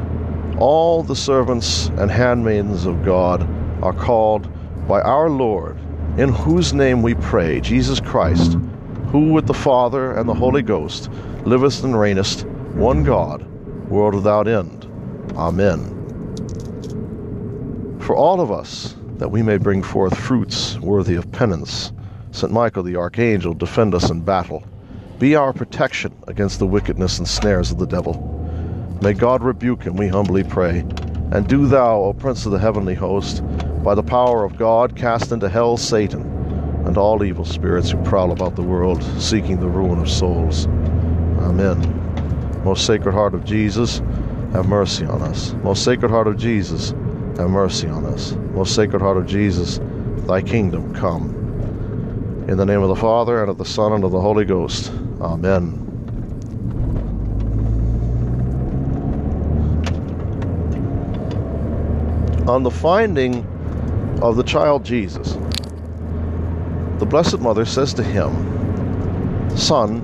all 0.62 1.02
the 1.02 1.16
servants 1.16 1.88
and 1.98 2.12
handmaidens 2.12 2.86
of 2.86 3.04
God 3.04 3.42
are 3.84 3.94
called 3.94 4.48
by 4.88 5.02
our 5.02 5.28
Lord, 5.28 5.76
in 6.20 6.30
whose 6.30 6.72
name 6.72 7.02
we 7.02 7.16
pray, 7.16 7.60
Jesus 7.62 8.00
Christ, 8.00 8.60
who 9.08 9.34
with 9.34 9.48
the 9.48 9.56
Father 9.56 10.16
and 10.16 10.30
the 10.30 10.36
Holy 10.36 10.62
Ghost 10.62 11.10
liveth 11.46 11.84
and 11.84 11.96
reignest, 11.96 12.46
one 12.76 13.04
God, 13.04 13.44
world 13.90 14.14
without 14.14 14.48
end. 14.48 14.86
Amen. 15.36 15.98
For 18.00 18.16
all 18.16 18.40
of 18.40 18.52
us, 18.52 18.96
that 19.18 19.30
we 19.30 19.42
may 19.42 19.58
bring 19.58 19.82
forth 19.82 20.16
fruits 20.16 20.78
worthy 20.78 21.16
of 21.16 21.32
penance. 21.32 21.92
St. 22.30 22.54
Michael 22.54 22.84
the 22.84 22.98
Archangel, 22.98 23.56
defend 23.56 23.96
us 23.96 24.12
in 24.12 24.22
battle. 24.22 24.64
Be 25.18 25.36
our 25.36 25.54
protection 25.54 26.16
against 26.28 26.60
the 26.60 26.68
wickedness 26.68 27.18
and 27.18 27.28
snares 27.28 27.72
of 27.72 27.80
the 27.80 27.88
devil. 27.88 28.31
May 29.02 29.14
God 29.14 29.42
rebuke 29.42 29.84
him, 29.84 29.96
we 29.96 30.08
humbly 30.08 30.44
pray. 30.44 30.86
And 31.32 31.48
do 31.48 31.66
thou, 31.66 32.02
O 32.02 32.14
Prince 32.14 32.46
of 32.46 32.52
the 32.52 32.60
heavenly 32.60 32.94
host, 32.94 33.42
by 33.84 33.96
the 33.96 34.04
power 34.04 34.44
of 34.44 34.58
God, 34.58 34.96
cast 34.96 35.32
into 35.32 35.50
hell 35.50 35.76
Satan 35.76 36.22
and 36.86 36.98
all 36.98 37.24
evil 37.24 37.46
spirits 37.46 37.90
who 37.90 38.04
prowl 38.04 38.32
about 38.32 38.56
the 38.56 38.62
world, 38.62 39.04
seeking 39.20 39.60
the 39.60 39.68
ruin 39.68 40.00
of 40.00 40.10
souls. 40.10 40.68
Amen. 41.40 41.80
Most 42.64 42.86
Sacred 42.86 43.14
Heart 43.14 43.34
of 43.34 43.44
Jesus, 43.44 44.00
have 44.54 44.68
mercy 44.68 45.06
on 45.06 45.24
us. 45.24 45.54
Most 45.64 45.84
Sacred 45.84 46.12
Heart 46.12 46.28
of 46.28 46.38
Jesus, 46.38 46.92
have 47.38 47.50
mercy 47.50 47.88
on 47.88 48.06
us. 48.06 48.34
Most 48.54 48.76
Sacred 48.76 49.02
Heart 49.02 49.18
of 49.18 49.26
Jesus, 49.26 49.80
thy 50.28 50.44
kingdom 50.44 50.94
come. 50.94 51.30
In 52.48 52.58
the 52.58 52.66
name 52.66 52.84
of 52.84 52.90
the 52.90 52.96
Father, 52.96 53.42
and 53.42 53.50
of 53.50 53.58
the 53.58 53.66
Son, 53.66 53.94
and 53.94 54.04
of 54.04 54.12
the 54.12 54.22
Holy 54.22 54.46
Ghost. 54.46 54.92
Amen. 55.22 55.91
On 62.52 62.64
the 62.64 62.70
finding 62.70 63.46
of 64.22 64.36
the 64.36 64.44
child 64.44 64.84
Jesus, 64.84 65.38
the 67.00 67.06
Blessed 67.06 67.40
Mother 67.40 67.64
says 67.64 67.94
to 67.94 68.04
him, 68.04 68.30
Son, 69.56 70.02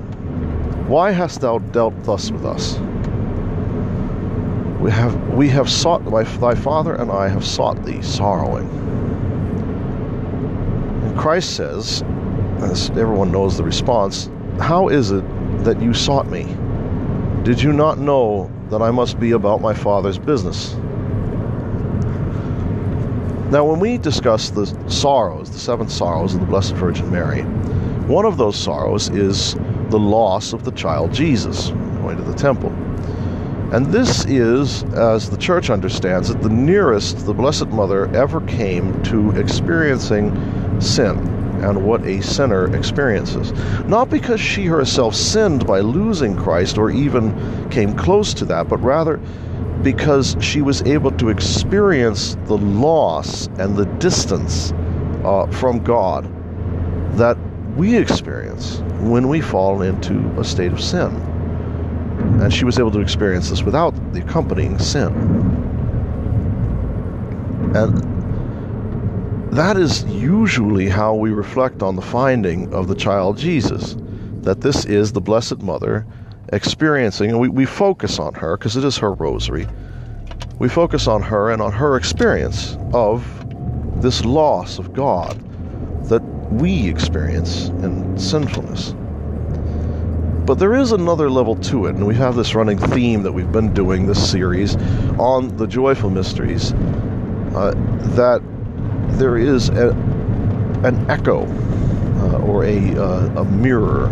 why 0.87 1.11
hast 1.11 1.41
thou 1.41 1.59
dealt 1.59 2.01
thus 2.05 2.31
with 2.31 2.45
us? 2.45 2.79
We 4.79 4.91
have, 4.91 5.33
we 5.33 5.49
have 5.49 5.69
sought, 5.69 6.09
thy 6.09 6.55
father 6.55 6.95
and 6.95 7.11
I 7.11 7.27
have 7.27 7.45
sought 7.45 7.83
thee, 7.83 8.01
sorrowing. 8.01 8.69
And 11.03 11.19
Christ 11.19 11.53
says, 11.57 12.01
as 12.61 12.91
everyone 12.91 13.29
knows 13.29 13.57
the 13.57 13.65
response, 13.65 14.29
How 14.61 14.87
is 14.87 15.11
it 15.11 15.25
that 15.65 15.81
you 15.81 15.93
sought 15.93 16.29
me? 16.29 16.45
Did 17.43 17.61
you 17.61 17.73
not 17.73 17.99
know 17.99 18.49
that 18.69 18.81
I 18.81 18.89
must 18.89 19.19
be 19.19 19.31
about 19.31 19.59
my 19.59 19.73
Father's 19.73 20.17
business? 20.17 20.77
Now, 23.49 23.63
when 23.63 23.79
we 23.79 23.97
discuss 23.97 24.49
the 24.49 24.65
sorrows, 24.89 25.49
the 25.49 25.57
seven 25.57 25.87
sorrows 25.87 26.33
of 26.33 26.41
the 26.41 26.45
Blessed 26.45 26.73
Virgin 26.73 27.09
Mary, 27.09 27.43
one 28.07 28.25
of 28.25 28.35
those 28.35 28.57
sorrows 28.57 29.07
is 29.09 29.55
the 29.89 29.97
loss 29.97 30.51
of 30.51 30.65
the 30.65 30.71
child 30.71 31.13
Jesus 31.13 31.69
going 32.01 32.17
to 32.17 32.23
the 32.23 32.33
temple. 32.33 32.71
And 33.71 33.85
this 33.85 34.25
is, 34.25 34.83
as 34.95 35.29
the 35.29 35.37
church 35.37 35.69
understands 35.69 36.29
it, 36.29 36.41
the 36.41 36.49
nearest 36.49 37.25
the 37.25 37.33
Blessed 37.33 37.67
Mother 37.67 38.13
ever 38.13 38.41
came 38.41 39.01
to 39.03 39.31
experiencing 39.31 40.35
sin 40.81 41.17
and 41.63 41.85
what 41.85 42.03
a 42.05 42.21
sinner 42.21 42.75
experiences. 42.75 43.53
Not 43.85 44.09
because 44.09 44.41
she 44.41 44.65
herself 44.65 45.15
sinned 45.15 45.65
by 45.65 45.79
losing 45.79 46.35
Christ 46.35 46.77
or 46.77 46.91
even 46.91 47.69
came 47.69 47.95
close 47.95 48.33
to 48.35 48.45
that, 48.45 48.67
but 48.67 48.81
rather 48.83 49.21
because 49.83 50.35
she 50.39 50.61
was 50.61 50.81
able 50.83 51.11
to 51.11 51.29
experience 51.29 52.35
the 52.45 52.57
loss 52.57 53.47
and 53.59 53.75
the 53.75 53.85
distance 53.99 54.73
uh, 55.23 55.47
from 55.51 55.83
God 55.83 56.25
that 57.17 57.37
we 57.75 57.95
experience 57.95 58.79
when 58.99 59.27
we 59.27 59.41
fall 59.41 59.81
into 59.81 60.19
a 60.39 60.43
state 60.43 60.71
of 60.71 60.81
sin. 60.81 61.15
And 62.41 62.53
she 62.53 62.65
was 62.65 62.79
able 62.79 62.91
to 62.91 62.99
experience 62.99 63.49
this 63.49 63.63
without 63.63 63.91
the 64.13 64.21
accompanying 64.21 64.79
sin. 64.79 65.13
And 67.75 69.53
that 69.53 69.77
is 69.77 70.03
usually 70.05 70.89
how 70.89 71.13
we 71.15 71.31
reflect 71.31 71.81
on 71.81 71.95
the 71.95 72.01
finding 72.01 72.73
of 72.73 72.87
the 72.87 72.95
child 72.95 73.37
Jesus. 73.37 73.95
That 74.41 74.61
this 74.61 74.85
is 74.85 75.11
the 75.11 75.21
Blessed 75.21 75.59
Mother 75.59 76.05
experiencing, 76.53 77.29
and 77.29 77.39
we, 77.39 77.49
we 77.49 77.65
focus 77.65 78.19
on 78.19 78.33
her 78.35 78.57
because 78.57 78.77
it 78.77 78.83
is 78.83 78.97
her 78.97 79.13
rosary. 79.13 79.67
We 80.59 80.69
focus 80.69 81.07
on 81.07 81.21
her 81.21 81.51
and 81.51 81.61
on 81.61 81.71
her 81.71 81.97
experience 81.97 82.77
of 82.93 83.23
this 84.01 84.23
loss 84.25 84.79
of 84.79 84.93
God 84.93 85.39
that 86.05 86.21
we 86.51 86.87
experience 86.87 87.67
in 87.67 88.17
sinfulness. 88.17 88.95
But 90.45 90.59
there 90.59 90.75
is 90.75 90.93
another 90.93 91.29
level 91.29 91.55
to 91.55 91.87
it, 91.87 91.95
and 91.95 92.07
we 92.07 92.15
have 92.15 92.35
this 92.35 92.55
running 92.55 92.77
theme 92.77 93.21
that 93.23 93.31
we've 93.33 93.51
been 93.51 93.73
doing 93.73 94.07
this 94.07 94.31
series 94.31 94.77
on 95.19 95.55
the 95.57 95.67
joyful 95.67 96.09
mysteries. 96.09 96.71
Uh, 97.53 97.73
that 98.15 98.41
there 99.17 99.37
is 99.37 99.69
a, 99.69 99.89
an 100.83 101.05
echo 101.09 101.45
uh, 102.21 102.39
or 102.39 102.63
a, 102.63 102.95
uh, 102.95 103.41
a 103.41 103.45
mirror 103.45 104.07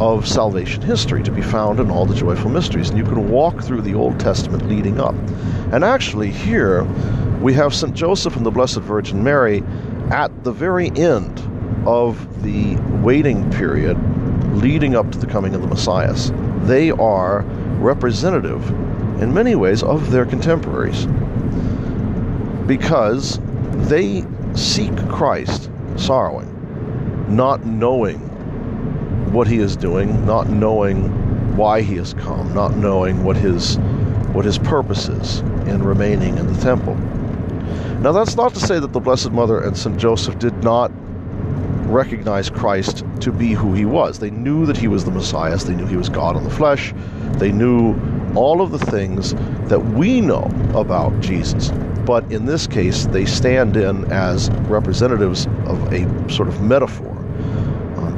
of 0.00 0.26
salvation 0.26 0.82
history 0.82 1.22
to 1.22 1.30
be 1.30 1.42
found 1.42 1.80
in 1.80 1.90
all 1.90 2.06
the 2.06 2.14
joyful 2.14 2.50
mysteries. 2.50 2.90
And 2.90 2.98
you 2.98 3.04
can 3.04 3.28
walk 3.28 3.62
through 3.62 3.82
the 3.82 3.94
Old 3.94 4.18
Testament 4.18 4.68
leading 4.68 5.00
up. 5.00 5.14
And 5.72 5.84
actually, 5.84 6.30
here 6.30 6.84
we 7.40 7.52
have 7.54 7.74
St. 7.74 7.94
Joseph 7.94 8.36
and 8.36 8.44
the 8.44 8.50
Blessed 8.50 8.80
Virgin 8.80 9.22
Mary 9.22 9.62
at 10.10 10.44
the 10.44 10.52
very 10.52 10.90
end 10.96 11.40
of 11.86 12.42
the 12.42 12.76
waiting 13.02 13.50
period 13.50 13.96
leading 14.56 14.94
up 14.96 15.10
to 15.12 15.18
the 15.18 15.26
coming 15.26 15.54
of 15.54 15.60
the 15.60 15.68
Messias. 15.68 16.32
They 16.62 16.90
are 16.90 17.42
representative, 17.78 18.68
in 19.20 19.34
many 19.34 19.54
ways, 19.54 19.82
of 19.82 20.10
their 20.10 20.24
contemporaries 20.24 21.06
because 22.66 23.38
they 23.88 24.24
seek 24.54 24.96
Christ 25.08 25.70
sorrowing, 25.96 26.48
not 27.28 27.66
knowing 27.66 28.30
what 29.34 29.48
he 29.48 29.58
is 29.58 29.76
doing, 29.76 30.24
not 30.24 30.48
knowing 30.48 31.56
why 31.56 31.82
he 31.82 31.96
has 31.96 32.14
come, 32.14 32.54
not 32.54 32.76
knowing 32.76 33.24
what 33.24 33.36
his 33.36 33.76
what 34.32 34.44
his 34.44 34.58
purpose 34.58 35.08
is 35.08 35.40
in 35.68 35.82
remaining 35.82 36.38
in 36.38 36.52
the 36.52 36.60
temple. 36.60 36.94
Now 38.00 38.12
that's 38.12 38.36
not 38.36 38.54
to 38.54 38.60
say 38.60 38.78
that 38.78 38.92
the 38.92 39.00
Blessed 39.00 39.32
Mother 39.32 39.60
and 39.60 39.76
Saint 39.76 39.96
Joseph 39.96 40.38
did 40.38 40.64
not 40.64 40.90
recognize 41.86 42.50
Christ 42.50 43.04
to 43.20 43.30
be 43.30 43.52
who 43.52 43.74
he 43.74 43.84
was. 43.84 44.18
They 44.18 44.30
knew 44.30 44.66
that 44.66 44.76
he 44.76 44.88
was 44.88 45.04
the 45.04 45.10
Messiah, 45.10 45.56
they 45.56 45.74
knew 45.74 45.86
he 45.86 45.96
was 45.96 46.08
God 46.08 46.36
in 46.36 46.44
the 46.44 46.50
flesh. 46.50 46.92
They 47.38 47.52
knew 47.52 47.94
all 48.34 48.60
of 48.60 48.70
the 48.70 48.78
things 48.78 49.34
that 49.68 49.80
we 49.80 50.20
know 50.20 50.50
about 50.74 51.18
Jesus. 51.20 51.70
But 52.04 52.30
in 52.30 52.46
this 52.46 52.66
case, 52.66 53.06
they 53.06 53.24
stand 53.24 53.76
in 53.76 54.10
as 54.12 54.50
representatives 54.68 55.46
of 55.66 55.92
a 55.92 56.30
sort 56.30 56.48
of 56.48 56.60
metaphor 56.60 57.13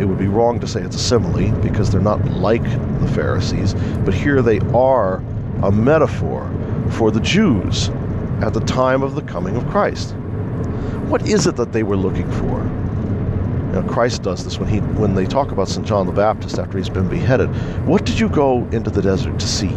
it 0.01 0.05
would 0.05 0.19
be 0.19 0.29
wrong 0.29 0.61
to 0.61 0.67
say 0.67 0.83
it's 0.83 0.97
a 0.97 0.99
simile 0.99 1.51
because 1.61 1.91
they're 1.91 2.01
not 2.01 2.25
like 2.27 2.63
the 2.63 3.09
Pharisees, 3.15 3.75
but 4.05 4.15
here 4.15 4.43
they 4.43 4.61
are 4.75 5.17
a 5.63 5.73
metaphor 5.73 6.51
for 6.91 7.11
the 7.11 7.21
Jews 7.21 7.89
at 8.43 8.53
the 8.53 8.61
time 8.61 9.03
of 9.03 9.15
the 9.15 9.23
coming 9.23 9.57
of 9.57 9.67
Christ. 9.69 10.15
What 11.09 11.29
is 11.29 11.47
it 11.47 11.57
that 11.57 11.73
they 11.73 11.83
were 11.83 11.97
looking 11.97 12.31
for? 12.33 12.65
Know, 13.73 13.83
Christ 13.83 14.23
does 14.23 14.45
this 14.45 14.59
when 14.59 14.69
he 14.69 14.79
when 14.79 15.15
they 15.15 15.27
talk 15.27 15.53
about 15.53 15.69
St. 15.69 15.87
John 15.87 16.07
the 16.07 16.13
Baptist 16.13 16.59
after 16.59 16.79
he's 16.79 16.89
been 16.89 17.09
beheaded. 17.09 17.49
What 17.87 18.07
did 18.07 18.19
you 18.19 18.29
go 18.29 18.67
into 18.73 18.91
the 18.91 19.03
desert 19.03 19.39
to 19.39 19.47
see? 19.47 19.69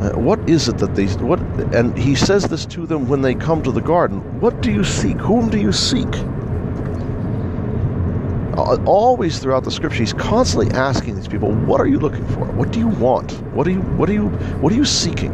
Uh, 0.00 0.16
what 0.16 0.38
is 0.48 0.68
it 0.68 0.78
that 0.78 0.94
they 0.94 1.06
what 1.24 1.40
and 1.74 1.96
he 1.98 2.14
says 2.14 2.44
this 2.44 2.64
to 2.66 2.86
them 2.86 3.08
when 3.08 3.20
they 3.20 3.34
come 3.34 3.62
to 3.62 3.72
the 3.72 3.80
garden. 3.80 4.20
What 4.40 4.62
do 4.62 4.70
you 4.70 4.84
seek? 4.84 5.18
Whom 5.18 5.50
do 5.50 5.58
you 5.58 5.72
seek? 5.72 6.08
Always 8.86 9.38
throughout 9.38 9.64
the 9.64 9.70
scripture 9.70 10.00
he's 10.00 10.12
constantly 10.12 10.70
asking 10.76 11.16
these 11.16 11.28
people 11.28 11.52
what 11.52 11.80
are 11.80 11.86
you 11.86 11.98
looking 11.98 12.26
for? 12.28 12.44
What 12.52 12.72
do 12.72 12.78
you 12.78 12.88
want? 12.88 13.32
What 13.54 13.66
are 13.66 13.70
you 13.70 13.80
what 13.80 14.08
are 14.08 14.12
you 14.12 14.28
what 14.60 14.72
are 14.72 14.76
you 14.76 14.84
seeking? 14.84 15.32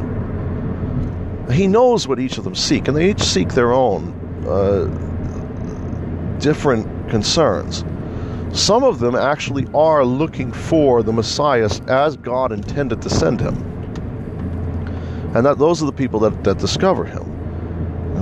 He 1.51 1.67
knows 1.67 2.09
what 2.09 2.19
each 2.19 2.39
of 2.39 2.45
them 2.45 2.55
seek 2.55 2.89
and 2.89 2.97
they 2.97 3.11
each 3.11 3.23
seek 3.23 3.51
their 3.51 3.73
own 3.73 4.13
uh, 4.47 4.87
different 6.39 7.11
concerns. 7.11 7.85
Some 8.53 8.85
of 8.85 9.01
them 9.01 9.15
actually 9.15 9.67
are 9.75 10.05
looking 10.05 10.53
for 10.53 11.03
the 11.03 11.13
messiah 11.13 11.69
as 11.89 12.17
god 12.17 12.53
intended 12.53 13.03
to 13.03 13.11
send 13.11 13.41
him. 13.41 13.55
And 15.35 15.45
that 15.45 15.59
those 15.59 15.83
are 15.83 15.87
the 15.87 15.93
people 15.93 16.21
that, 16.21 16.45
that 16.45 16.59
discover 16.59 17.05
him. 17.05 17.31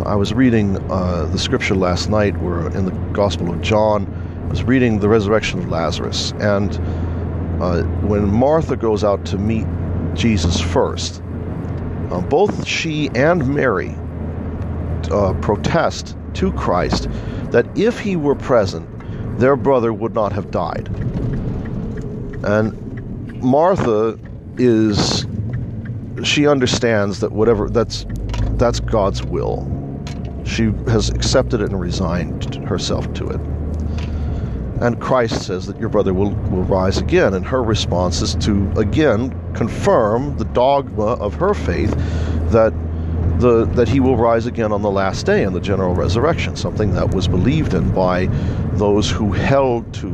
I 0.07 0.17
was 0.17 0.33
reading 0.33 0.79
uh, 0.91 1.27
the 1.27 1.39
scripture 1.39 1.75
last 1.75 2.09
night 2.09 2.37
where 2.39 2.67
in 2.69 2.87
the 2.87 2.93
Gospel 3.13 3.53
of 3.53 3.61
John 3.61 4.07
was 4.49 4.63
reading 4.65 4.99
the 4.99 5.09
resurrection 5.09 5.61
of 5.61 5.69
Lazarus, 5.69 6.33
and 6.41 6.73
uh, 7.63 7.83
when 8.03 8.29
Martha 8.29 8.77
goes 8.77 9.05
out 9.05 9.25
to 9.27 9.39
meet 9.39 9.67
Jesus 10.15 10.61
first, 10.61 11.23
uh, 12.11 12.21
both 12.21 12.67
she 12.67 13.09
and 13.15 13.47
Mary 13.55 13.95
uh, 15.11 15.35
protest 15.41 16.17
to 16.35 16.53
Christ 16.53 17.09
that 17.51 17.67
if 17.77 17.99
he 17.99 18.17
were 18.17 18.35
present, 18.35 18.89
their 19.39 19.57
brother 19.57 19.93
would 19.93 20.15
not 20.15 20.33
have 20.33 20.51
died. 20.51 20.89
And 22.45 23.41
Martha 23.43 24.19
is 24.59 25.27
she 26.25 26.47
understands 26.47 27.21
that 27.21 27.33
whatever 27.33 27.69
that's 27.69 28.07
that's 28.57 28.81
God's 28.81 29.23
will. 29.23 29.69
She 30.45 30.73
has 30.89 31.09
accepted 31.09 31.61
it 31.61 31.71
and 31.71 31.81
resigned 31.81 32.57
herself 32.67 33.13
to 33.15 33.29
it. 33.29 33.41
And 34.83 35.01
Christ 35.01 35.47
says 35.47 35.67
that 35.67 35.79
your 35.79 35.89
brother 35.89 36.13
will, 36.13 36.31
will 36.51 36.65
rise 36.65 36.99
again. 36.99 37.35
And 37.35 37.47
her 37.47 37.63
response 37.63 38.21
is 38.21 38.35
to, 38.45 38.69
again, 38.77 39.31
confirm 39.55 40.37
the 40.39 40.45
dogma 40.47 41.13
of 41.15 41.35
her 41.35 41.55
faith 41.55 41.93
that, 42.51 42.75
the, 43.39 43.65
that 43.77 43.89
he 43.89 44.01
will 44.01 44.17
rise 44.17 44.47
again 44.47 44.73
on 44.73 44.83
the 44.83 44.91
last 44.91 45.25
day 45.25 45.45
in 45.45 45.53
the 45.53 45.61
general 45.61 45.95
resurrection, 45.95 46.57
something 46.57 46.95
that 46.95 47.15
was 47.15 47.29
believed 47.29 47.75
in 47.75 47.93
by 47.93 48.27
those 48.73 49.09
who 49.09 49.31
held 49.31 49.95
to 49.95 50.11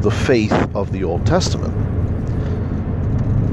the 0.00 0.10
faith 0.10 0.54
of 0.74 0.92
the 0.92 1.04
Old 1.04 1.26
Testament. 1.26 1.74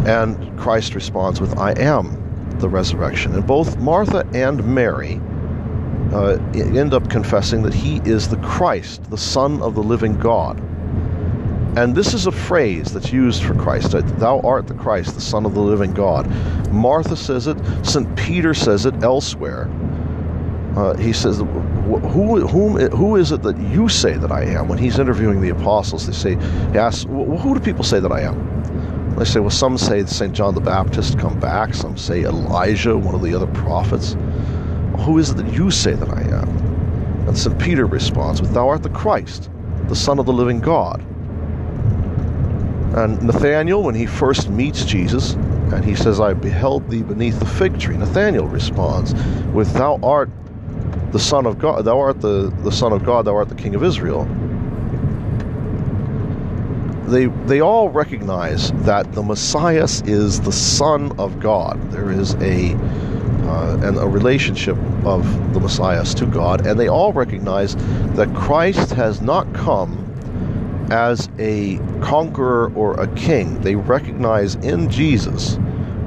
And 0.08 0.58
Christ 0.58 0.96
responds 0.96 1.42
with, 1.42 1.58
I 1.58 1.74
am 1.74 2.24
the 2.60 2.70
resurrection. 2.70 3.34
And 3.34 3.46
both 3.46 3.78
Martha 3.80 4.26
and 4.34 4.64
Mary 4.64 5.20
uh, 6.14 6.38
end 6.54 6.94
up 6.94 7.10
confessing 7.10 7.64
that 7.64 7.74
he 7.74 7.98
is 8.06 8.28
the 8.30 8.38
Christ, 8.38 9.10
the 9.10 9.18
Son 9.18 9.62
of 9.62 9.76
the 9.76 9.84
living 9.84 10.18
God. 10.18 10.60
And 11.78 11.96
this 11.96 12.14
is 12.16 12.26
a 12.26 12.32
phrase 12.32 12.92
that's 12.92 13.12
used 13.12 13.44
for 13.44 13.54
Christ. 13.54 13.92
Thou 13.92 14.40
art 14.40 14.68
the 14.68 14.74
Christ, 14.74 15.14
the 15.14 15.22
Son 15.22 15.46
of 15.46 15.54
the 15.54 15.62
living 15.62 15.94
God. 15.94 16.28
Martha 16.72 17.16
says 17.16 17.46
it. 17.46 17.58
St. 17.86 18.16
Peter 18.16 18.54
says 18.54 18.86
it 18.86 19.04
elsewhere. 19.04 19.70
Uh, 20.76 20.96
he 20.98 21.14
says, 21.14 21.38
who, 21.38 22.48
whom, 22.48 22.80
who 22.92 23.16
is 23.16 23.32
it 23.32 23.42
that 23.44 23.58
you 23.58 23.90
say 23.90 24.14
that 24.14 24.32
I 24.32 24.44
am? 24.44 24.68
When 24.68 24.78
he's 24.78 25.00
interviewing 25.00 25.42
the 25.42 25.50
apostles, 25.50 26.08
they 26.08 26.14
say, 26.14 26.36
he 26.72 26.78
asks, 26.78 27.04
who 27.04 27.54
do 27.54 27.60
people 27.60 27.84
say 27.84 28.00
that 28.00 28.12
I 28.12 28.22
am? 28.22 29.16
They 29.16 29.26
say, 29.26 29.40
well, 29.40 29.50
some 29.50 29.78
say 29.80 30.06
St. 30.06 30.34
John 30.34 30.54
the 30.54 30.62
Baptist 30.62 31.18
come 31.18 31.40
back. 31.40 31.74
Some 31.74 31.98
say 31.98 32.24
Elijah, 32.24 32.96
one 32.96 33.16
of 33.16 33.24
the 33.24 33.34
other 33.34 33.48
prophets. 33.48 34.16
Who 35.00 35.18
is 35.18 35.30
it 35.30 35.38
that 35.38 35.54
you 35.54 35.72
say 35.72 35.94
that 35.94 36.10
I 36.10 36.22
am? 36.22 36.50
And 37.28 37.38
St. 37.38 37.58
Peter 37.60 37.86
responds 37.86 38.42
with, 38.42 38.54
Thou 38.54 38.70
art 38.70 38.84
the 38.84 38.90
Christ, 38.90 39.50
the 39.88 39.96
Son 39.96 40.20
of 40.20 40.26
the 40.26 40.34
living 40.34 40.60
God. 40.60 41.02
And 42.96 43.22
Nathanael, 43.22 43.84
when 43.84 43.96
he 43.96 44.06
first 44.06 44.50
meets 44.50 44.84
Jesus, 44.86 45.34
and 45.34 45.84
he 45.84 45.96
says, 45.96 46.20
I 46.20 46.34
beheld 46.34 46.90
thee 46.90 47.04
beneath 47.04 47.40
the 47.40 47.46
fig 47.46 47.80
tree, 47.80 47.98
Nathanael 47.98 48.48
responds 48.48 49.14
with, 49.54 49.74
Thou 49.74 50.00
art 50.02 50.30
the 51.12 51.20
Son 51.20 51.46
of 51.46 51.60
God, 51.60 51.86
thou 51.86 52.00
art 52.00 52.22
the, 52.22 52.54
the 52.64 52.72
Son 52.72 52.94
of 52.94 53.04
God, 53.04 53.26
thou 53.26 53.36
art 53.36 53.50
the 53.50 53.56
King 53.56 53.76
of 53.76 53.84
Israel. 53.84 54.26
They, 57.08 57.26
they 57.46 57.62
all 57.62 57.90
recognize 57.90 58.72
that 58.84 59.14
the 59.14 59.24
Messiah 59.24 59.88
is 60.06 60.42
the 60.42 60.52
Son 60.52 61.18
of 61.18 61.40
God. 61.40 61.92
There 61.92 62.12
is 62.12 62.36
a 62.36 62.76
uh, 63.48 63.80
and 63.82 63.98
a 63.98 64.08
relationship 64.08 64.78
of 65.06 65.54
the 65.54 65.60
Messiah 65.60 66.04
to 66.04 66.26
God, 66.26 66.66
and 66.66 66.80
they 66.80 66.88
all 66.88 67.14
recognize 67.14 67.76
that 68.16 68.34
Christ 68.36 68.92
has 68.92 69.22
not 69.22 69.52
come 69.54 70.04
as 70.92 71.30
a 71.38 71.78
conqueror 72.02 72.72
or 72.76 73.00
a 73.00 73.08
king. 73.16 73.62
They 73.62 73.76
recognize 73.76 74.56
in 74.56 74.90
Jesus, 74.90 75.58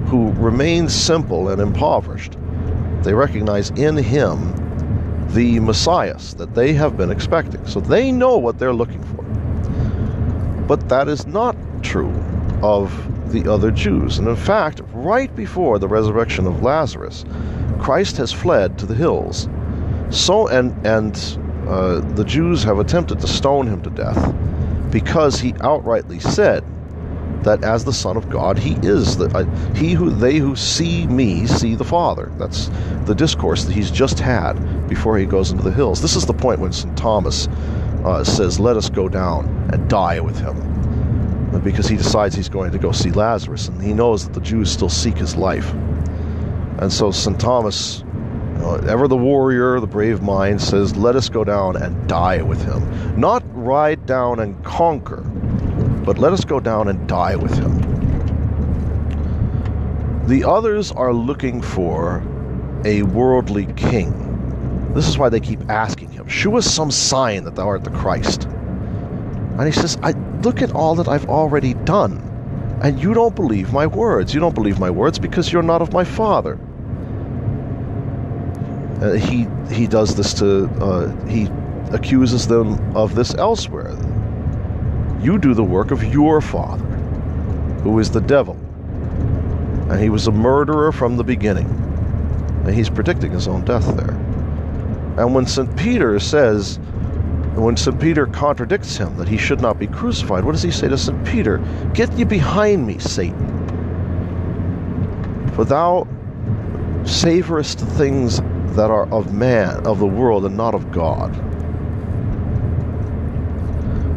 who 0.06 0.32
remains 0.32 0.94
simple 0.94 1.48
and 1.48 1.60
impoverished, 1.60 2.36
they 3.02 3.14
recognize 3.14 3.70
in 3.70 3.96
him 3.96 4.54
the 5.28 5.60
Messiah 5.60 6.18
that 6.36 6.54
they 6.54 6.72
have 6.72 6.96
been 6.96 7.10
expecting. 7.10 7.64
So 7.66 7.80
they 7.80 8.10
know 8.10 8.36
what 8.36 8.58
they're 8.58 8.74
looking 8.74 9.02
for. 9.04 9.22
But 10.66 10.88
that 10.88 11.08
is 11.08 11.26
not 11.26 11.56
true 11.82 12.14
of 12.62 12.92
the 13.30 13.50
other 13.50 13.70
Jews. 13.70 14.18
And 14.18 14.28
in 14.28 14.36
fact, 14.36 14.80
right 14.92 15.34
before 15.34 15.78
the 15.78 15.88
resurrection 15.88 16.46
of 16.46 16.62
Lazarus, 16.62 17.24
Christ 17.78 18.16
has 18.18 18.32
fled 18.32 18.78
to 18.78 18.86
the 18.86 18.94
hills. 18.94 19.48
So 20.10 20.48
and 20.48 20.74
and 20.86 21.14
uh, 21.66 22.00
the 22.14 22.24
Jews 22.24 22.62
have 22.64 22.78
attempted 22.78 23.20
to 23.20 23.26
stone 23.26 23.66
him 23.66 23.82
to 23.82 23.90
death 23.90 24.34
because 24.90 25.38
he 25.40 25.52
outrightly 25.54 26.20
said 26.20 26.64
that 27.44 27.64
as 27.64 27.84
the 27.84 27.92
Son 27.92 28.16
of 28.16 28.28
God, 28.28 28.58
he 28.58 28.74
is 28.82 29.16
the 29.16 29.26
uh, 29.36 29.74
he 29.74 29.92
who 29.92 30.10
they 30.10 30.36
who 30.36 30.56
see 30.56 31.06
me 31.06 31.46
see 31.46 31.74
the 31.74 31.84
Father. 31.84 32.30
That's 32.38 32.70
the 33.04 33.14
discourse 33.14 33.64
that 33.64 33.72
he's 33.72 33.90
just 33.90 34.18
had 34.18 34.54
before 34.88 35.16
he 35.16 35.24
goes 35.24 35.50
into 35.50 35.62
the 35.62 35.72
hills. 35.72 36.02
This 36.02 36.16
is 36.16 36.26
the 36.26 36.34
point 36.34 36.60
when 36.60 36.72
St. 36.72 36.96
Thomas 36.96 37.48
uh, 38.04 38.24
says, 38.24 38.60
"Let 38.60 38.76
us 38.76 38.90
go 38.90 39.08
down 39.08 39.46
and 39.72 39.88
die 39.88 40.20
with 40.20 40.38
him." 40.38 40.79
Because 41.58 41.88
he 41.88 41.96
decides 41.96 42.34
he's 42.34 42.48
going 42.48 42.70
to 42.72 42.78
go 42.78 42.92
see 42.92 43.10
Lazarus, 43.10 43.68
and 43.68 43.82
he 43.82 43.92
knows 43.92 44.24
that 44.24 44.34
the 44.34 44.40
Jews 44.40 44.70
still 44.70 44.88
seek 44.88 45.16
his 45.16 45.36
life. 45.36 45.72
And 46.78 46.92
so 46.92 47.10
St. 47.10 47.38
Thomas, 47.38 48.00
you 48.00 48.58
know, 48.60 48.74
ever 48.88 49.08
the 49.08 49.16
warrior, 49.16 49.80
the 49.80 49.86
brave 49.86 50.22
mind, 50.22 50.62
says, 50.62 50.96
Let 50.96 51.16
us 51.16 51.28
go 51.28 51.44
down 51.44 51.76
and 51.76 52.08
die 52.08 52.40
with 52.42 52.62
him. 52.62 53.18
Not 53.18 53.42
ride 53.52 54.06
down 54.06 54.40
and 54.40 54.62
conquer, 54.64 55.22
but 56.04 56.18
let 56.18 56.32
us 56.32 56.44
go 56.44 56.60
down 56.60 56.88
and 56.88 57.06
die 57.08 57.36
with 57.36 57.54
him. 57.54 57.78
The 60.26 60.44
others 60.44 60.92
are 60.92 61.12
looking 61.12 61.60
for 61.60 62.22
a 62.84 63.02
worldly 63.02 63.66
king. 63.74 64.92
This 64.94 65.08
is 65.08 65.18
why 65.18 65.28
they 65.28 65.40
keep 65.40 65.68
asking 65.68 66.12
him, 66.12 66.28
Shew 66.28 66.56
us 66.56 66.72
some 66.72 66.90
sign 66.90 67.44
that 67.44 67.56
thou 67.56 67.66
art 67.66 67.84
the 67.84 67.90
Christ. 67.90 68.44
And 68.44 69.66
he 69.66 69.72
says, 69.72 69.98
I 70.02 70.12
look 70.42 70.62
at 70.62 70.72
all 70.72 70.94
that 70.96 71.08
I've 71.08 71.28
already 71.28 71.74
done. 71.74 72.22
And 72.82 73.00
you 73.02 73.14
don't 73.14 73.36
believe 73.36 73.72
my 73.72 73.86
words. 73.86 74.34
You 74.34 74.40
don't 74.40 74.54
believe 74.54 74.78
my 74.80 74.90
words 74.90 75.18
because 75.18 75.52
you're 75.52 75.62
not 75.62 75.82
of 75.82 75.92
my 75.92 76.04
father. 76.04 76.58
Uh, 79.00 79.12
he 79.12 79.46
he 79.70 79.86
does 79.86 80.16
this 80.16 80.34
to 80.34 80.66
uh, 80.80 81.26
he 81.26 81.48
accuses 81.92 82.46
them 82.48 82.96
of 82.96 83.14
this 83.14 83.34
elsewhere. 83.36 83.96
You 85.22 85.38
do 85.38 85.54
the 85.54 85.64
work 85.64 85.90
of 85.92 86.04
your 86.04 86.40
father. 86.40 86.86
who 87.82 87.98
is 88.00 88.10
the 88.10 88.20
devil. 88.20 88.56
And 89.90 90.00
he 90.00 90.10
was 90.10 90.26
a 90.26 90.32
murderer 90.32 90.92
from 90.92 91.16
the 91.16 91.24
beginning. 91.24 91.68
And 92.64 92.74
he's 92.74 92.90
predicting 92.90 93.32
his 93.32 93.48
own 93.48 93.64
death 93.64 93.96
there. 93.96 94.14
And 95.18 95.34
when 95.34 95.46
St. 95.46 95.74
Peter 95.76 96.18
says, 96.20 96.78
when 97.54 97.76
St. 97.76 98.00
Peter 98.00 98.26
contradicts 98.26 98.96
him 98.96 99.16
that 99.16 99.28
he 99.28 99.36
should 99.36 99.60
not 99.60 99.78
be 99.78 99.86
crucified, 99.86 100.44
what 100.44 100.52
does 100.52 100.62
he 100.62 100.70
say 100.70 100.88
to 100.88 100.96
St. 100.96 101.24
Peter? 101.26 101.58
Get 101.94 102.12
ye 102.12 102.24
behind 102.24 102.86
me, 102.86 102.98
Satan. 102.98 103.48
For 105.54 105.64
thou 105.64 106.06
savorest 107.02 107.80
things 107.96 108.40
that 108.76 108.90
are 108.90 109.08
of 109.12 109.34
man, 109.34 109.84
of 109.86 109.98
the 109.98 110.06
world, 110.06 110.44
and 110.44 110.56
not 110.56 110.74
of 110.74 110.92
God. 110.92 111.34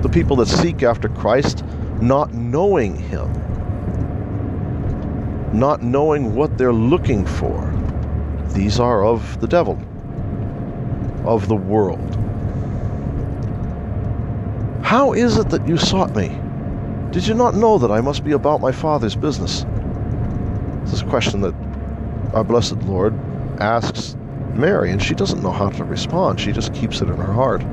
The 0.04 0.10
people 0.10 0.36
that 0.38 0.48
seek 0.48 0.84
after 0.84 1.10
Christ, 1.10 1.66
not 2.02 2.34
knowing 2.34 2.96
Him, 2.96 3.32
not 5.54 5.82
knowing 5.82 6.36
what 6.36 6.58
they're 6.58 6.74
looking 6.74 7.26
for, 7.26 7.74
these 8.50 8.80
are 8.80 9.04
of 9.04 9.40
the 9.42 9.48
devil, 9.48 9.82
of 11.26 11.48
the 11.48 11.56
world. 11.56 12.23
How 14.94 15.14
is 15.14 15.38
it 15.38 15.50
that 15.50 15.68
you 15.68 15.76
sought 15.76 16.16
me? 16.16 16.40
Did 17.10 17.26
you 17.26 17.34
not 17.34 17.56
know 17.56 17.80
that 17.80 17.90
I 17.90 18.00
must 18.00 18.24
be 18.24 18.34
about 18.34 18.62
my 18.62 18.72
Father's 18.72 19.16
business? 19.16 19.66
This 20.84 20.94
is 20.94 21.02
a 21.02 21.06
question 21.06 21.42
that 21.42 21.56
our 22.36 22.44
blessed 22.44 22.78
Lord 22.84 23.16
asks 23.60 24.16
Mary, 24.54 24.92
and 24.92 25.02
she 25.02 25.16
doesn't 25.16 25.42
know 25.42 25.50
how 25.50 25.70
to 25.70 25.84
respond. 25.84 26.40
She 26.40 26.52
just 26.52 26.76
keeps 26.76 27.02
it 27.02 27.10
in 27.10 27.16
her 27.16 27.34
heart. 27.34 27.64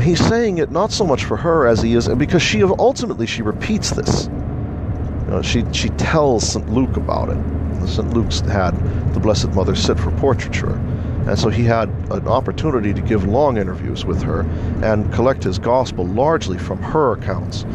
He's 0.00 0.24
saying 0.24 0.58
it 0.58 0.70
not 0.70 0.92
so 0.92 1.04
much 1.04 1.24
for 1.24 1.36
her 1.36 1.66
as 1.66 1.82
he 1.82 1.94
is, 1.94 2.06
and 2.06 2.16
because 2.16 2.42
she 2.42 2.62
ultimately 2.62 3.26
she 3.26 3.42
repeats 3.42 3.90
this. 3.90 4.26
You 4.26 5.30
know, 5.32 5.42
she 5.42 5.64
she 5.72 5.88
tells 5.88 6.48
St. 6.48 6.70
Luke 6.70 6.96
about 6.96 7.30
it. 7.30 7.88
St. 7.88 8.14
Luke's 8.14 8.38
had 8.38 8.70
the 9.14 9.18
Blessed 9.18 9.48
Mother 9.48 9.74
sit 9.74 9.98
for 9.98 10.12
portraiture, 10.12 10.80
and 11.26 11.38
so 11.38 11.48
he 11.48 11.64
had 11.64 11.88
an 12.10 12.28
opportunity 12.28 12.94
to 12.94 13.00
give 13.00 13.26
long 13.26 13.56
interviews 13.56 14.04
with 14.04 14.22
her 14.22 14.42
and 14.82 15.12
collect 15.12 15.42
his 15.42 15.58
gospel 15.58 16.06
largely 16.06 16.56
from 16.56 16.80
her 16.80 17.12
accounts. 17.12 17.66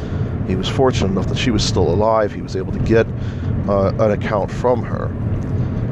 He 0.48 0.56
was 0.56 0.70
fortunate 0.70 1.10
enough 1.12 1.28
that 1.28 1.38
she 1.38 1.52
was 1.52 1.64
still 1.64 1.88
alive. 1.90 2.32
He 2.32 2.42
was 2.42 2.56
able 2.56 2.72
to 2.72 2.80
get 2.80 3.06
uh, 3.68 3.94
an 4.00 4.12
account 4.12 4.52
from 4.52 4.84
her. 4.84 5.06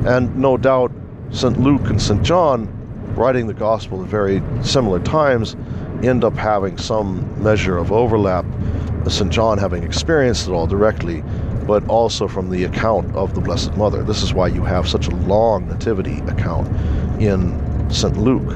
And 0.06 0.36
no 0.38 0.56
doubt 0.56 0.92
St. 1.32 1.60
Luke 1.60 1.90
and 1.90 2.02
St. 2.02 2.24
John, 2.24 2.68
writing 3.16 3.48
the 3.48 3.54
Gospel 3.54 4.02
at 4.04 4.10
very 4.10 4.42
similar 4.64 5.00
times, 5.00 5.58
end 6.02 6.24
up 6.24 6.38
having 6.38 6.78
some 6.78 7.44
measure 7.44 7.78
of 7.78 7.92
overlap. 7.92 8.46
St. 9.08 9.32
John 9.32 9.58
having 9.58 9.84
experienced 9.84 10.48
it 10.48 10.52
all 10.52 10.68
directly, 10.68 11.24
but 11.68 11.88
also 11.88 12.28
from 12.28 12.50
the 12.50 12.64
account 12.64 13.14
of 13.16 13.36
the 13.36 13.42
Blessed 13.42 13.76
Mother. 13.76 14.04
This 14.04 14.24
is 14.24 14.34
why 14.34 14.48
you 14.48 14.64
have 14.64 14.88
such 14.88 15.08
a 15.08 15.16
long 15.16 15.68
nativity 15.68 16.20
account 16.22 16.68
in 17.20 17.90
St. 17.92 18.18
Luke, 18.18 18.56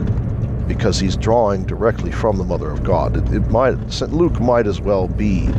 because 0.67 0.99
he's 0.99 1.17
drawing 1.17 1.65
directly 1.65 2.11
from 2.11 2.37
the 2.37 2.43
Mother 2.43 2.69
of 2.69 2.83
God. 2.83 3.17
It, 3.17 3.33
it 3.33 3.49
might 3.49 3.91
St. 3.91 4.13
Luke 4.13 4.39
might 4.39 4.67
as 4.67 4.79
well 4.79 5.07
be 5.07 5.49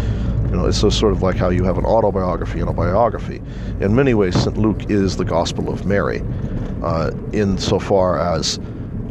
you 0.55 0.61
know, 0.61 0.67
it's 0.67 0.79
so 0.79 0.89
sort 0.89 1.13
of 1.13 1.21
like 1.21 1.35
how 1.35 1.49
you 1.49 1.65
have 1.65 1.79
an 1.79 1.85
autobiography 1.85 2.61
and 2.61 2.69
a 2.69 2.73
biography. 2.73 3.43
In 3.81 3.97
many 3.97 4.15
ways, 4.15 4.41
St. 4.41 4.57
Luke 4.57 4.89
is 4.89 5.17
the 5.17 5.25
Gospel 5.25 5.69
of 5.69 5.85
Mary, 5.85 6.23
uh, 6.81 7.11
insofar 7.33 8.21
as 8.21 8.59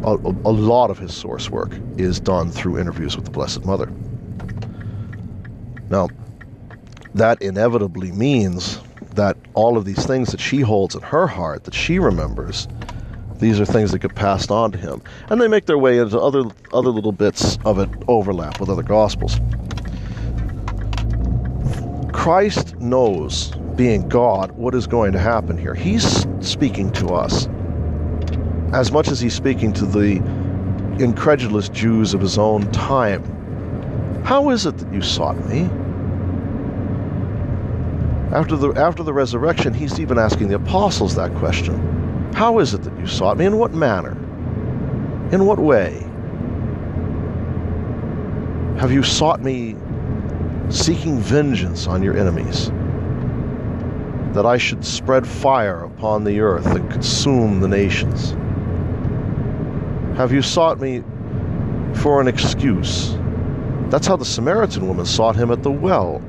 a, 0.04 0.16
a 0.16 0.52
lot 0.54 0.90
of 0.90 0.98
his 0.98 1.14
source 1.14 1.50
work 1.50 1.78
is 1.98 2.22
done 2.22 2.50
through 2.50 2.80
interviews 2.80 3.18
with 3.18 3.26
the 3.26 3.32
Blessed 3.32 3.66
Mother. 3.66 3.92
Now, 5.90 6.08
that 7.14 7.42
inevitably 7.42 8.14
means 8.14 8.80
that 9.16 9.36
all 9.54 9.78
of 9.78 9.84
these 9.84 10.06
things 10.06 10.32
that 10.32 10.40
she 10.40 10.62
holds 10.62 10.96
in 10.96 11.02
her 11.02 11.28
heart, 11.28 11.66
that 11.66 11.74
she 11.74 12.00
remembers, 12.00 12.70
these 13.44 13.60
are 13.60 13.66
things 13.66 13.92
that 13.92 14.00
get 14.00 14.16
passed 14.16 14.52
on 14.52 14.72
to 14.72 14.78
him, 14.78 15.02
and 15.30 15.42
they 15.42 15.48
make 15.48 15.66
their 15.66 15.78
way 15.78 15.98
into 15.98 16.20
other 16.20 16.44
other 16.72 16.90
little 16.90 17.12
bits 17.12 17.58
of 17.66 17.78
it 17.78 17.90
overlap 18.08 18.60
with 18.60 18.70
other 18.70 18.84
gospels. 18.84 19.40
Christ 22.14 22.80
knows, 22.80 23.52
being 23.76 24.08
God, 24.08 24.52
what 24.52 24.74
is 24.74 24.88
going 24.88 25.12
to 25.12 25.20
happen 25.20 25.58
here. 25.58 25.76
He's 25.76 26.26
speaking 26.40 26.90
to 26.94 27.08
us 27.08 27.50
as 28.72 28.92
much 28.92 29.10
as 29.10 29.20
he's 29.20 29.36
speaking 29.36 29.74
to 29.74 29.86
the 29.86 30.16
incredulous 31.04 31.68
Jews 31.70 32.14
of 32.14 32.22
his 32.22 32.38
own 32.38 32.72
time. 32.72 33.24
How 34.24 34.52
is 34.52 34.66
it 34.66 34.78
that 34.78 34.94
you 34.94 35.02
sought 35.02 35.38
me? 35.50 35.64
After 38.34 38.56
the, 38.56 38.72
after 38.72 39.04
the 39.04 39.14
resurrection, 39.14 39.74
he's 39.74 40.00
even 40.00 40.18
asking 40.18 40.48
the 40.48 40.56
apostles 40.56 41.16
that 41.16 41.36
question. 41.36 41.94
How 42.34 42.60
is 42.60 42.74
it 42.74 42.82
that 42.84 42.98
you 43.00 43.06
sought 43.06 43.38
me? 43.38 43.46
In 43.46 43.58
what 43.58 43.74
manner? 43.74 44.12
In 45.32 45.46
what 45.46 45.60
way? 45.60 46.00
Have 48.80 48.92
you 48.92 49.04
sought 49.04 49.42
me 49.42 49.76
seeking 50.70 51.20
vengeance 51.20 51.86
on 51.86 52.02
your 52.02 52.18
enemies, 52.18 52.72
that 54.34 54.46
I 54.48 54.58
should 54.58 54.84
spread 54.84 55.28
fire 55.28 55.84
upon 55.84 56.24
the 56.24 56.40
earth 56.40 56.66
and 56.66 56.90
consume 56.92 57.60
the 57.60 57.68
nations? 57.68 58.32
Have 60.18 60.32
you 60.32 60.42
sought 60.42 60.80
me 60.80 61.04
for 61.94 62.20
an 62.20 62.28
excuse? 62.28 63.16
That's 63.90 64.08
how 64.08 64.16
the 64.16 64.26
Samaritan 64.26 64.88
woman 64.88 65.06
sought 65.06 65.36
him 65.36 65.52
at 65.52 65.62
the 65.62 65.72
well. 65.72 66.20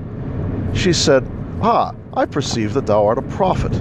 She 0.75 0.93
said, 0.93 1.27
Ah, 1.63 1.95
I 2.13 2.27
perceive 2.27 2.75
that 2.75 2.85
thou 2.87 3.07
art 3.07 3.17
a 3.17 3.23
prophet. 3.23 3.73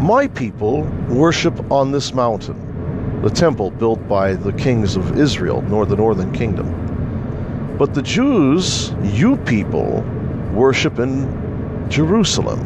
My 0.00 0.28
people 0.28 0.82
worship 1.08 1.70
on 1.70 1.92
this 1.92 2.12
mountain, 2.12 3.22
the 3.22 3.30
temple 3.30 3.70
built 3.70 4.06
by 4.06 4.34
the 4.34 4.52
kings 4.52 4.96
of 4.96 5.18
Israel, 5.18 5.62
nor 5.62 5.86
the 5.86 5.96
northern 5.96 6.32
kingdom. 6.32 7.76
But 7.78 7.94
the 7.94 8.02
Jews, 8.02 8.92
you 9.02 9.36
people, 9.38 10.02
worship 10.52 10.98
in 10.98 11.88
Jerusalem, 11.88 12.60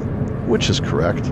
which 0.49 0.69
is 0.69 0.81
correct. 0.81 1.31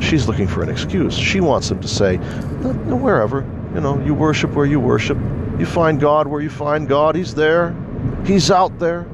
She's 0.00 0.26
looking 0.26 0.48
for 0.48 0.62
an 0.62 0.68
excuse. 0.68 1.16
She 1.16 1.40
wants 1.40 1.70
him 1.70 1.80
to 1.80 1.88
say, 1.88 2.16
wherever, 2.16 3.42
you 3.74 3.80
know, 3.80 4.02
you 4.04 4.14
worship 4.14 4.52
where 4.54 4.66
you 4.66 4.80
worship. 4.80 5.18
You 5.58 5.66
find 5.66 6.00
God 6.00 6.26
where 6.26 6.40
you 6.40 6.50
find 6.50 6.88
God. 6.88 7.14
He's 7.14 7.34
there. 7.34 7.76
He's 8.24 8.50
out 8.50 8.78
there. 8.78 9.06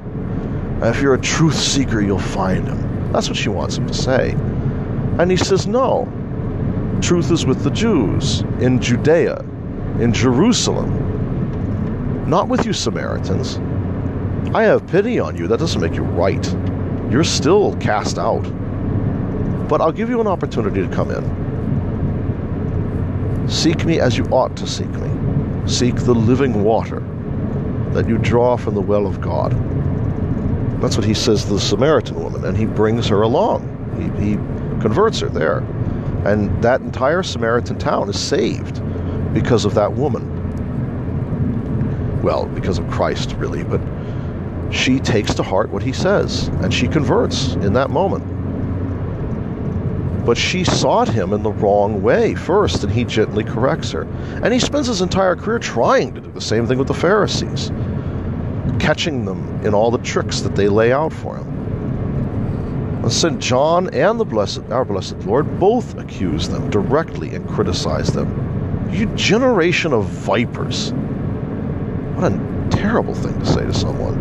If 0.81 1.01
you're 1.01 1.13
a 1.13 1.21
truth 1.21 1.55
seeker, 1.55 2.01
you'll 2.01 2.19
find 2.19 2.67
him. 2.67 3.11
That's 3.11 3.27
what 3.27 3.37
she 3.37 3.49
wants 3.49 3.77
him 3.77 3.87
to 3.87 3.93
say. 3.93 4.35
And 5.19 5.31
he 5.31 5.37
says, 5.37 5.67
no. 5.67 6.07
Truth 7.01 7.31
is 7.31 7.45
with 7.45 7.63
the 7.63 7.71
Jews 7.71 8.41
in 8.59 8.81
Judea, 8.81 9.39
in 9.99 10.13
Jerusalem 10.13 11.07
not 12.27 12.49
with 12.49 12.65
you 12.65 12.73
Samaritans. 12.73 13.57
I 14.53 14.63
have 14.63 14.85
pity 14.87 15.17
on 15.17 15.37
you. 15.37 15.47
That 15.47 15.59
doesn't 15.59 15.79
make 15.79 15.95
you 15.95 16.03
right. 16.03 16.45
You're 17.09 17.23
still 17.23 17.73
cast 17.77 18.17
out. 18.17 18.43
But 19.69 19.79
I'll 19.79 19.93
give 19.93 20.09
you 20.09 20.19
an 20.19 20.27
opportunity 20.27 20.81
to 20.85 20.89
come 20.93 21.09
in. 21.09 21.23
Seek 23.49 23.85
me 23.85 24.01
as 24.01 24.17
you 24.17 24.25
ought 24.25 24.57
to 24.57 24.67
seek 24.67 24.89
me. 24.89 25.09
Seek 25.69 25.95
the 25.95 26.13
living 26.13 26.65
water 26.65 26.99
that 27.91 28.09
you 28.09 28.17
draw 28.17 28.57
from 28.57 28.75
the 28.75 28.81
well 28.81 29.07
of 29.07 29.21
God. 29.21 29.53
That's 30.81 30.97
what 30.97 31.05
he 31.05 31.13
says 31.13 31.45
to 31.45 31.53
the 31.53 31.61
Samaritan 31.61 32.21
woman, 32.21 32.43
and 32.43 32.57
he 32.57 32.65
brings 32.65 33.07
her 33.07 33.21
along. 33.21 33.63
He, 33.97 34.31
he 34.31 34.35
converts 34.81 35.19
her 35.19 35.29
there. 35.29 35.59
And 36.25 36.61
that 36.63 36.81
entire 36.81 37.23
Samaritan 37.23 37.77
town 37.77 38.09
is 38.09 38.19
saved 38.19 38.81
because 39.33 39.65
of 39.65 39.73
that 39.75 39.93
woman 39.93 40.37
well, 42.27 42.45
because 42.47 42.77
of 42.77 42.85
Christ, 42.89 43.33
really, 43.37 43.63
but 43.63 43.79
she 44.69 44.99
takes 44.99 45.33
to 45.35 45.43
heart 45.43 45.69
what 45.69 45.81
he 45.81 45.93
says 45.93 46.49
and 46.61 46.73
she 46.73 46.85
converts 46.85 47.53
in 47.53 47.71
that 47.71 47.89
moment. 47.89 48.25
But 50.25 50.37
she 50.37 50.65
sought 50.65 51.07
him 51.07 51.31
in 51.31 51.41
the 51.41 51.53
wrong 51.53 52.01
way 52.01 52.35
first, 52.35 52.83
and 52.83 52.91
he 52.91 53.05
gently 53.05 53.45
corrects 53.45 53.91
her. 53.91 54.01
And 54.43 54.53
he 54.53 54.59
spends 54.59 54.87
his 54.87 54.99
entire 54.99 55.37
career 55.37 55.57
trying 55.57 56.13
to 56.15 56.19
do 56.19 56.29
the 56.29 56.41
same 56.41 56.67
thing 56.67 56.77
with 56.77 56.89
the 56.89 56.93
Pharisees, 56.93 57.71
catching 58.77 59.23
them 59.23 59.61
in 59.65 59.73
all 59.73 59.89
the 59.89 59.99
tricks 59.99 60.41
that 60.41 60.53
they 60.53 60.67
lay 60.67 60.91
out 60.91 61.13
for 61.13 61.37
him. 61.37 61.56
St. 63.09 63.39
John 63.39 63.89
and 63.93 64.19
the 64.19 64.25
blessed, 64.25 64.63
our 64.69 64.83
blessed 64.83 65.19
Lord 65.25 65.59
both 65.59 65.97
accuse 65.97 66.49
them 66.49 66.69
directly 66.69 67.35
and 67.35 67.47
criticize 67.47 68.07
them. 68.09 68.89
You 68.91 69.05
generation 69.15 69.93
of 69.93 70.05
vipers. 70.05 70.91
What 72.15 72.33
a 72.33 72.67
terrible 72.71 73.13
thing 73.13 73.39
to 73.39 73.45
say 73.45 73.63
to 73.65 73.73
someone. 73.73 74.17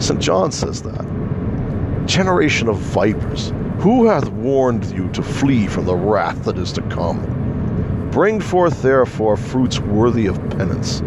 St. 0.00 0.20
John 0.20 0.52
says 0.52 0.82
that. 0.82 1.04
Generation 2.06 2.68
of 2.68 2.78
vipers, 2.78 3.52
who 3.78 4.06
hath 4.06 4.28
warned 4.30 4.84
you 4.86 5.08
to 5.12 5.22
flee 5.22 5.66
from 5.66 5.86
the 5.86 5.94
wrath 5.94 6.44
that 6.44 6.58
is 6.58 6.72
to 6.72 6.82
come? 6.82 8.10
Bring 8.10 8.40
forth 8.40 8.82
therefore 8.82 9.36
fruits 9.36 9.80
worthy 9.80 10.26
of 10.26 10.38
penance. 10.50 11.02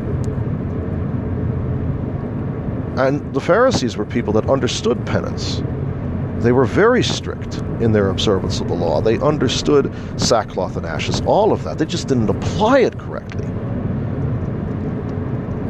And 2.97 3.33
the 3.33 3.39
Pharisees 3.39 3.95
were 3.95 4.05
people 4.05 4.33
that 4.33 4.49
understood 4.49 5.05
penance. 5.05 5.61
They 6.39 6.51
were 6.51 6.65
very 6.65 7.03
strict 7.03 7.59
in 7.79 7.91
their 7.91 8.09
observance 8.09 8.59
of 8.59 8.67
the 8.67 8.73
law. 8.73 9.01
They 9.01 9.19
understood 9.19 9.93
sackcloth 10.17 10.77
and 10.77 10.85
ashes, 10.85 11.21
all 11.21 11.51
of 11.51 11.63
that. 11.63 11.77
They 11.77 11.85
just 11.85 12.07
didn't 12.07 12.29
apply 12.29 12.79
it 12.79 12.97
correctly. 12.97 13.45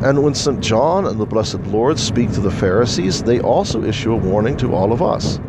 And 0.06 0.24
when 0.24 0.36
St. 0.36 0.62
John 0.62 1.06
and 1.06 1.20
the 1.20 1.26
Blessed 1.26 1.60
Lord 1.66 2.00
speak 2.00 2.32
to 2.34 2.40
the 2.40 2.52
Pharisees, 2.52 3.24
they 3.24 3.42
also 3.42 3.84
issue 3.84 4.14
a 4.14 4.16
warning 4.16 4.56
to 4.58 4.74
all 4.74 4.94
of 4.94 5.02
us. 5.02 5.40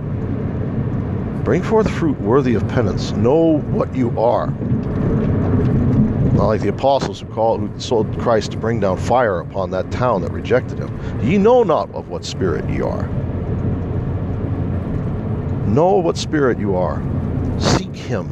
Bring 1.44 1.62
forth 1.62 1.88
fruit 1.90 2.20
worthy 2.20 2.54
of 2.54 2.66
penance. 2.68 3.12
Know 3.12 3.58
what 3.58 3.94
you 3.94 4.18
are. 4.18 4.52
Not 6.38 6.46
like 6.46 6.61
the 6.61 6.68
apostles 6.68 7.18
who 7.18 7.27
called 7.27 7.61
who 7.62 7.81
told 7.81 8.16
Christ 8.20 8.53
to 8.53 8.59
bring 8.59 8.79
down 8.79 8.96
fire 8.96 9.40
upon 9.40 9.72
that 9.72 9.90
town 9.90 10.22
that 10.22 10.31
rejected 10.31 10.79
him. 10.79 10.96
Ye 11.20 11.37
know 11.37 11.64
not 11.64 11.92
of 11.92 12.11
what 12.11 12.24
spirit 12.24 12.70
ye 12.70 12.81
are. 12.81 13.09
Know 15.66 15.94
what 15.94 16.16
spirit 16.16 16.61
you 16.61 16.77
are. 16.77 17.03
Seek 17.59 17.92
him 17.92 18.29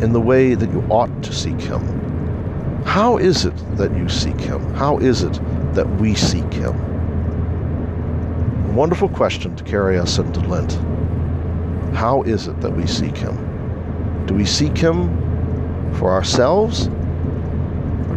in 0.00 0.12
the 0.12 0.20
way 0.20 0.54
that 0.54 0.70
you 0.70 0.80
ought 0.90 1.24
to 1.24 1.32
seek 1.32 1.60
him. 1.60 2.84
How 2.84 3.16
is 3.18 3.44
it 3.44 3.56
that 3.76 3.96
you 3.96 4.08
seek 4.08 4.38
him? 4.40 4.72
How 4.74 4.98
is 4.98 5.24
it 5.24 5.34
that 5.74 5.90
we 5.96 6.14
seek 6.14 6.52
him? 6.52 6.76
A 8.68 8.72
wonderful 8.74 9.08
question 9.08 9.56
to 9.56 9.64
carry 9.64 9.98
us 9.98 10.18
into 10.18 10.38
Lent. 10.38 10.74
How 11.96 12.22
is 12.22 12.46
it 12.46 12.60
that 12.60 12.76
we 12.76 12.86
seek 12.86 13.16
him? 13.16 14.24
Do 14.26 14.34
we 14.34 14.44
seek 14.44 14.78
him 14.78 15.08
for 15.94 16.12
ourselves? 16.12 16.88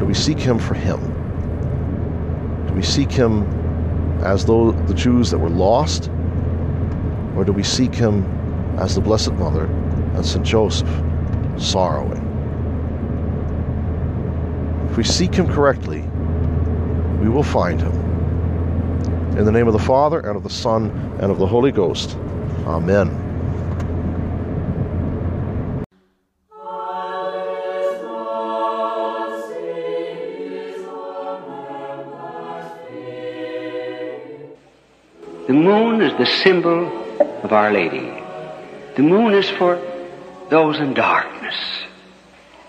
Do 0.04 0.08
we 0.08 0.14
seek 0.14 0.38
him 0.38 0.60
for 0.60 0.74
him? 0.74 1.00
Do 2.68 2.74
we 2.74 2.82
seek 2.82 3.10
him 3.10 3.44
as 4.22 4.44
though 4.44 4.74
the 4.74 4.94
Jews 4.94 5.32
that 5.32 5.38
were 5.38 5.50
lost? 5.50 6.10
Or 7.38 7.46
do 7.46 7.54
we 7.54 7.64
seek 7.64 7.96
him 7.96 8.26
as 8.78 8.96
the 8.96 9.00
Blessed 9.00 9.32
Mother 9.32 9.64
and 10.14 10.26
St. 10.26 10.46
Joseph, 10.46 10.90
sorrowing? 11.56 12.20
If 14.90 14.98
we 14.98 15.06
seek 15.06 15.34
him 15.34 15.48
correctly, 15.48 16.02
we 17.22 17.30
will 17.30 17.42
find 17.42 17.80
him. 17.80 17.94
In 19.38 19.46
the 19.46 19.54
name 19.54 19.68
of 19.68 19.74
the 19.74 19.80
Father, 19.80 20.20
and 20.20 20.36
of 20.36 20.44
the 20.44 20.50
Son, 20.50 20.90
and 21.22 21.32
of 21.32 21.40
the 21.40 21.48
Holy 21.48 21.72
Ghost. 21.72 22.18
Amen. 22.66 23.23
The 35.54 35.60
moon 35.60 36.02
is 36.02 36.18
the 36.18 36.26
symbol 36.26 36.88
of 37.44 37.54
Our 37.54 37.72
Lady. 37.72 38.12
The 38.96 39.04
moon 39.04 39.36
is 39.36 39.48
for 39.52 39.80
those 40.50 40.80
in 40.80 40.96
darkness. 40.96 41.54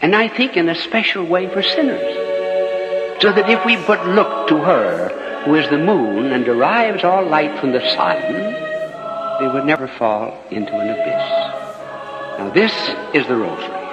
And 0.02 0.14
I 0.14 0.28
think 0.28 0.58
in 0.58 0.68
a 0.68 0.74
special 0.74 1.24
way 1.24 1.48
for 1.48 1.62
sinners. 1.62 3.22
So 3.22 3.32
that 3.32 3.48
if 3.48 3.64
we 3.64 3.76
but 3.76 4.06
look 4.06 4.48
to 4.48 4.58
her, 4.58 5.08
who 5.46 5.54
is 5.54 5.66
the 5.70 5.78
moon 5.78 6.30
and 6.30 6.44
derives 6.44 7.04
all 7.04 7.24
light 7.24 7.58
from 7.58 7.72
the 7.72 7.80
sun, 7.96 8.20
they 9.40 9.48
would 9.48 9.64
never 9.64 9.88
fall 9.88 10.36
into 10.50 10.74
an 10.74 10.90
abyss. 10.90 12.38
Now 12.38 12.50
this 12.50 12.74
is 13.14 13.26
the 13.26 13.36
rosary. 13.36 13.83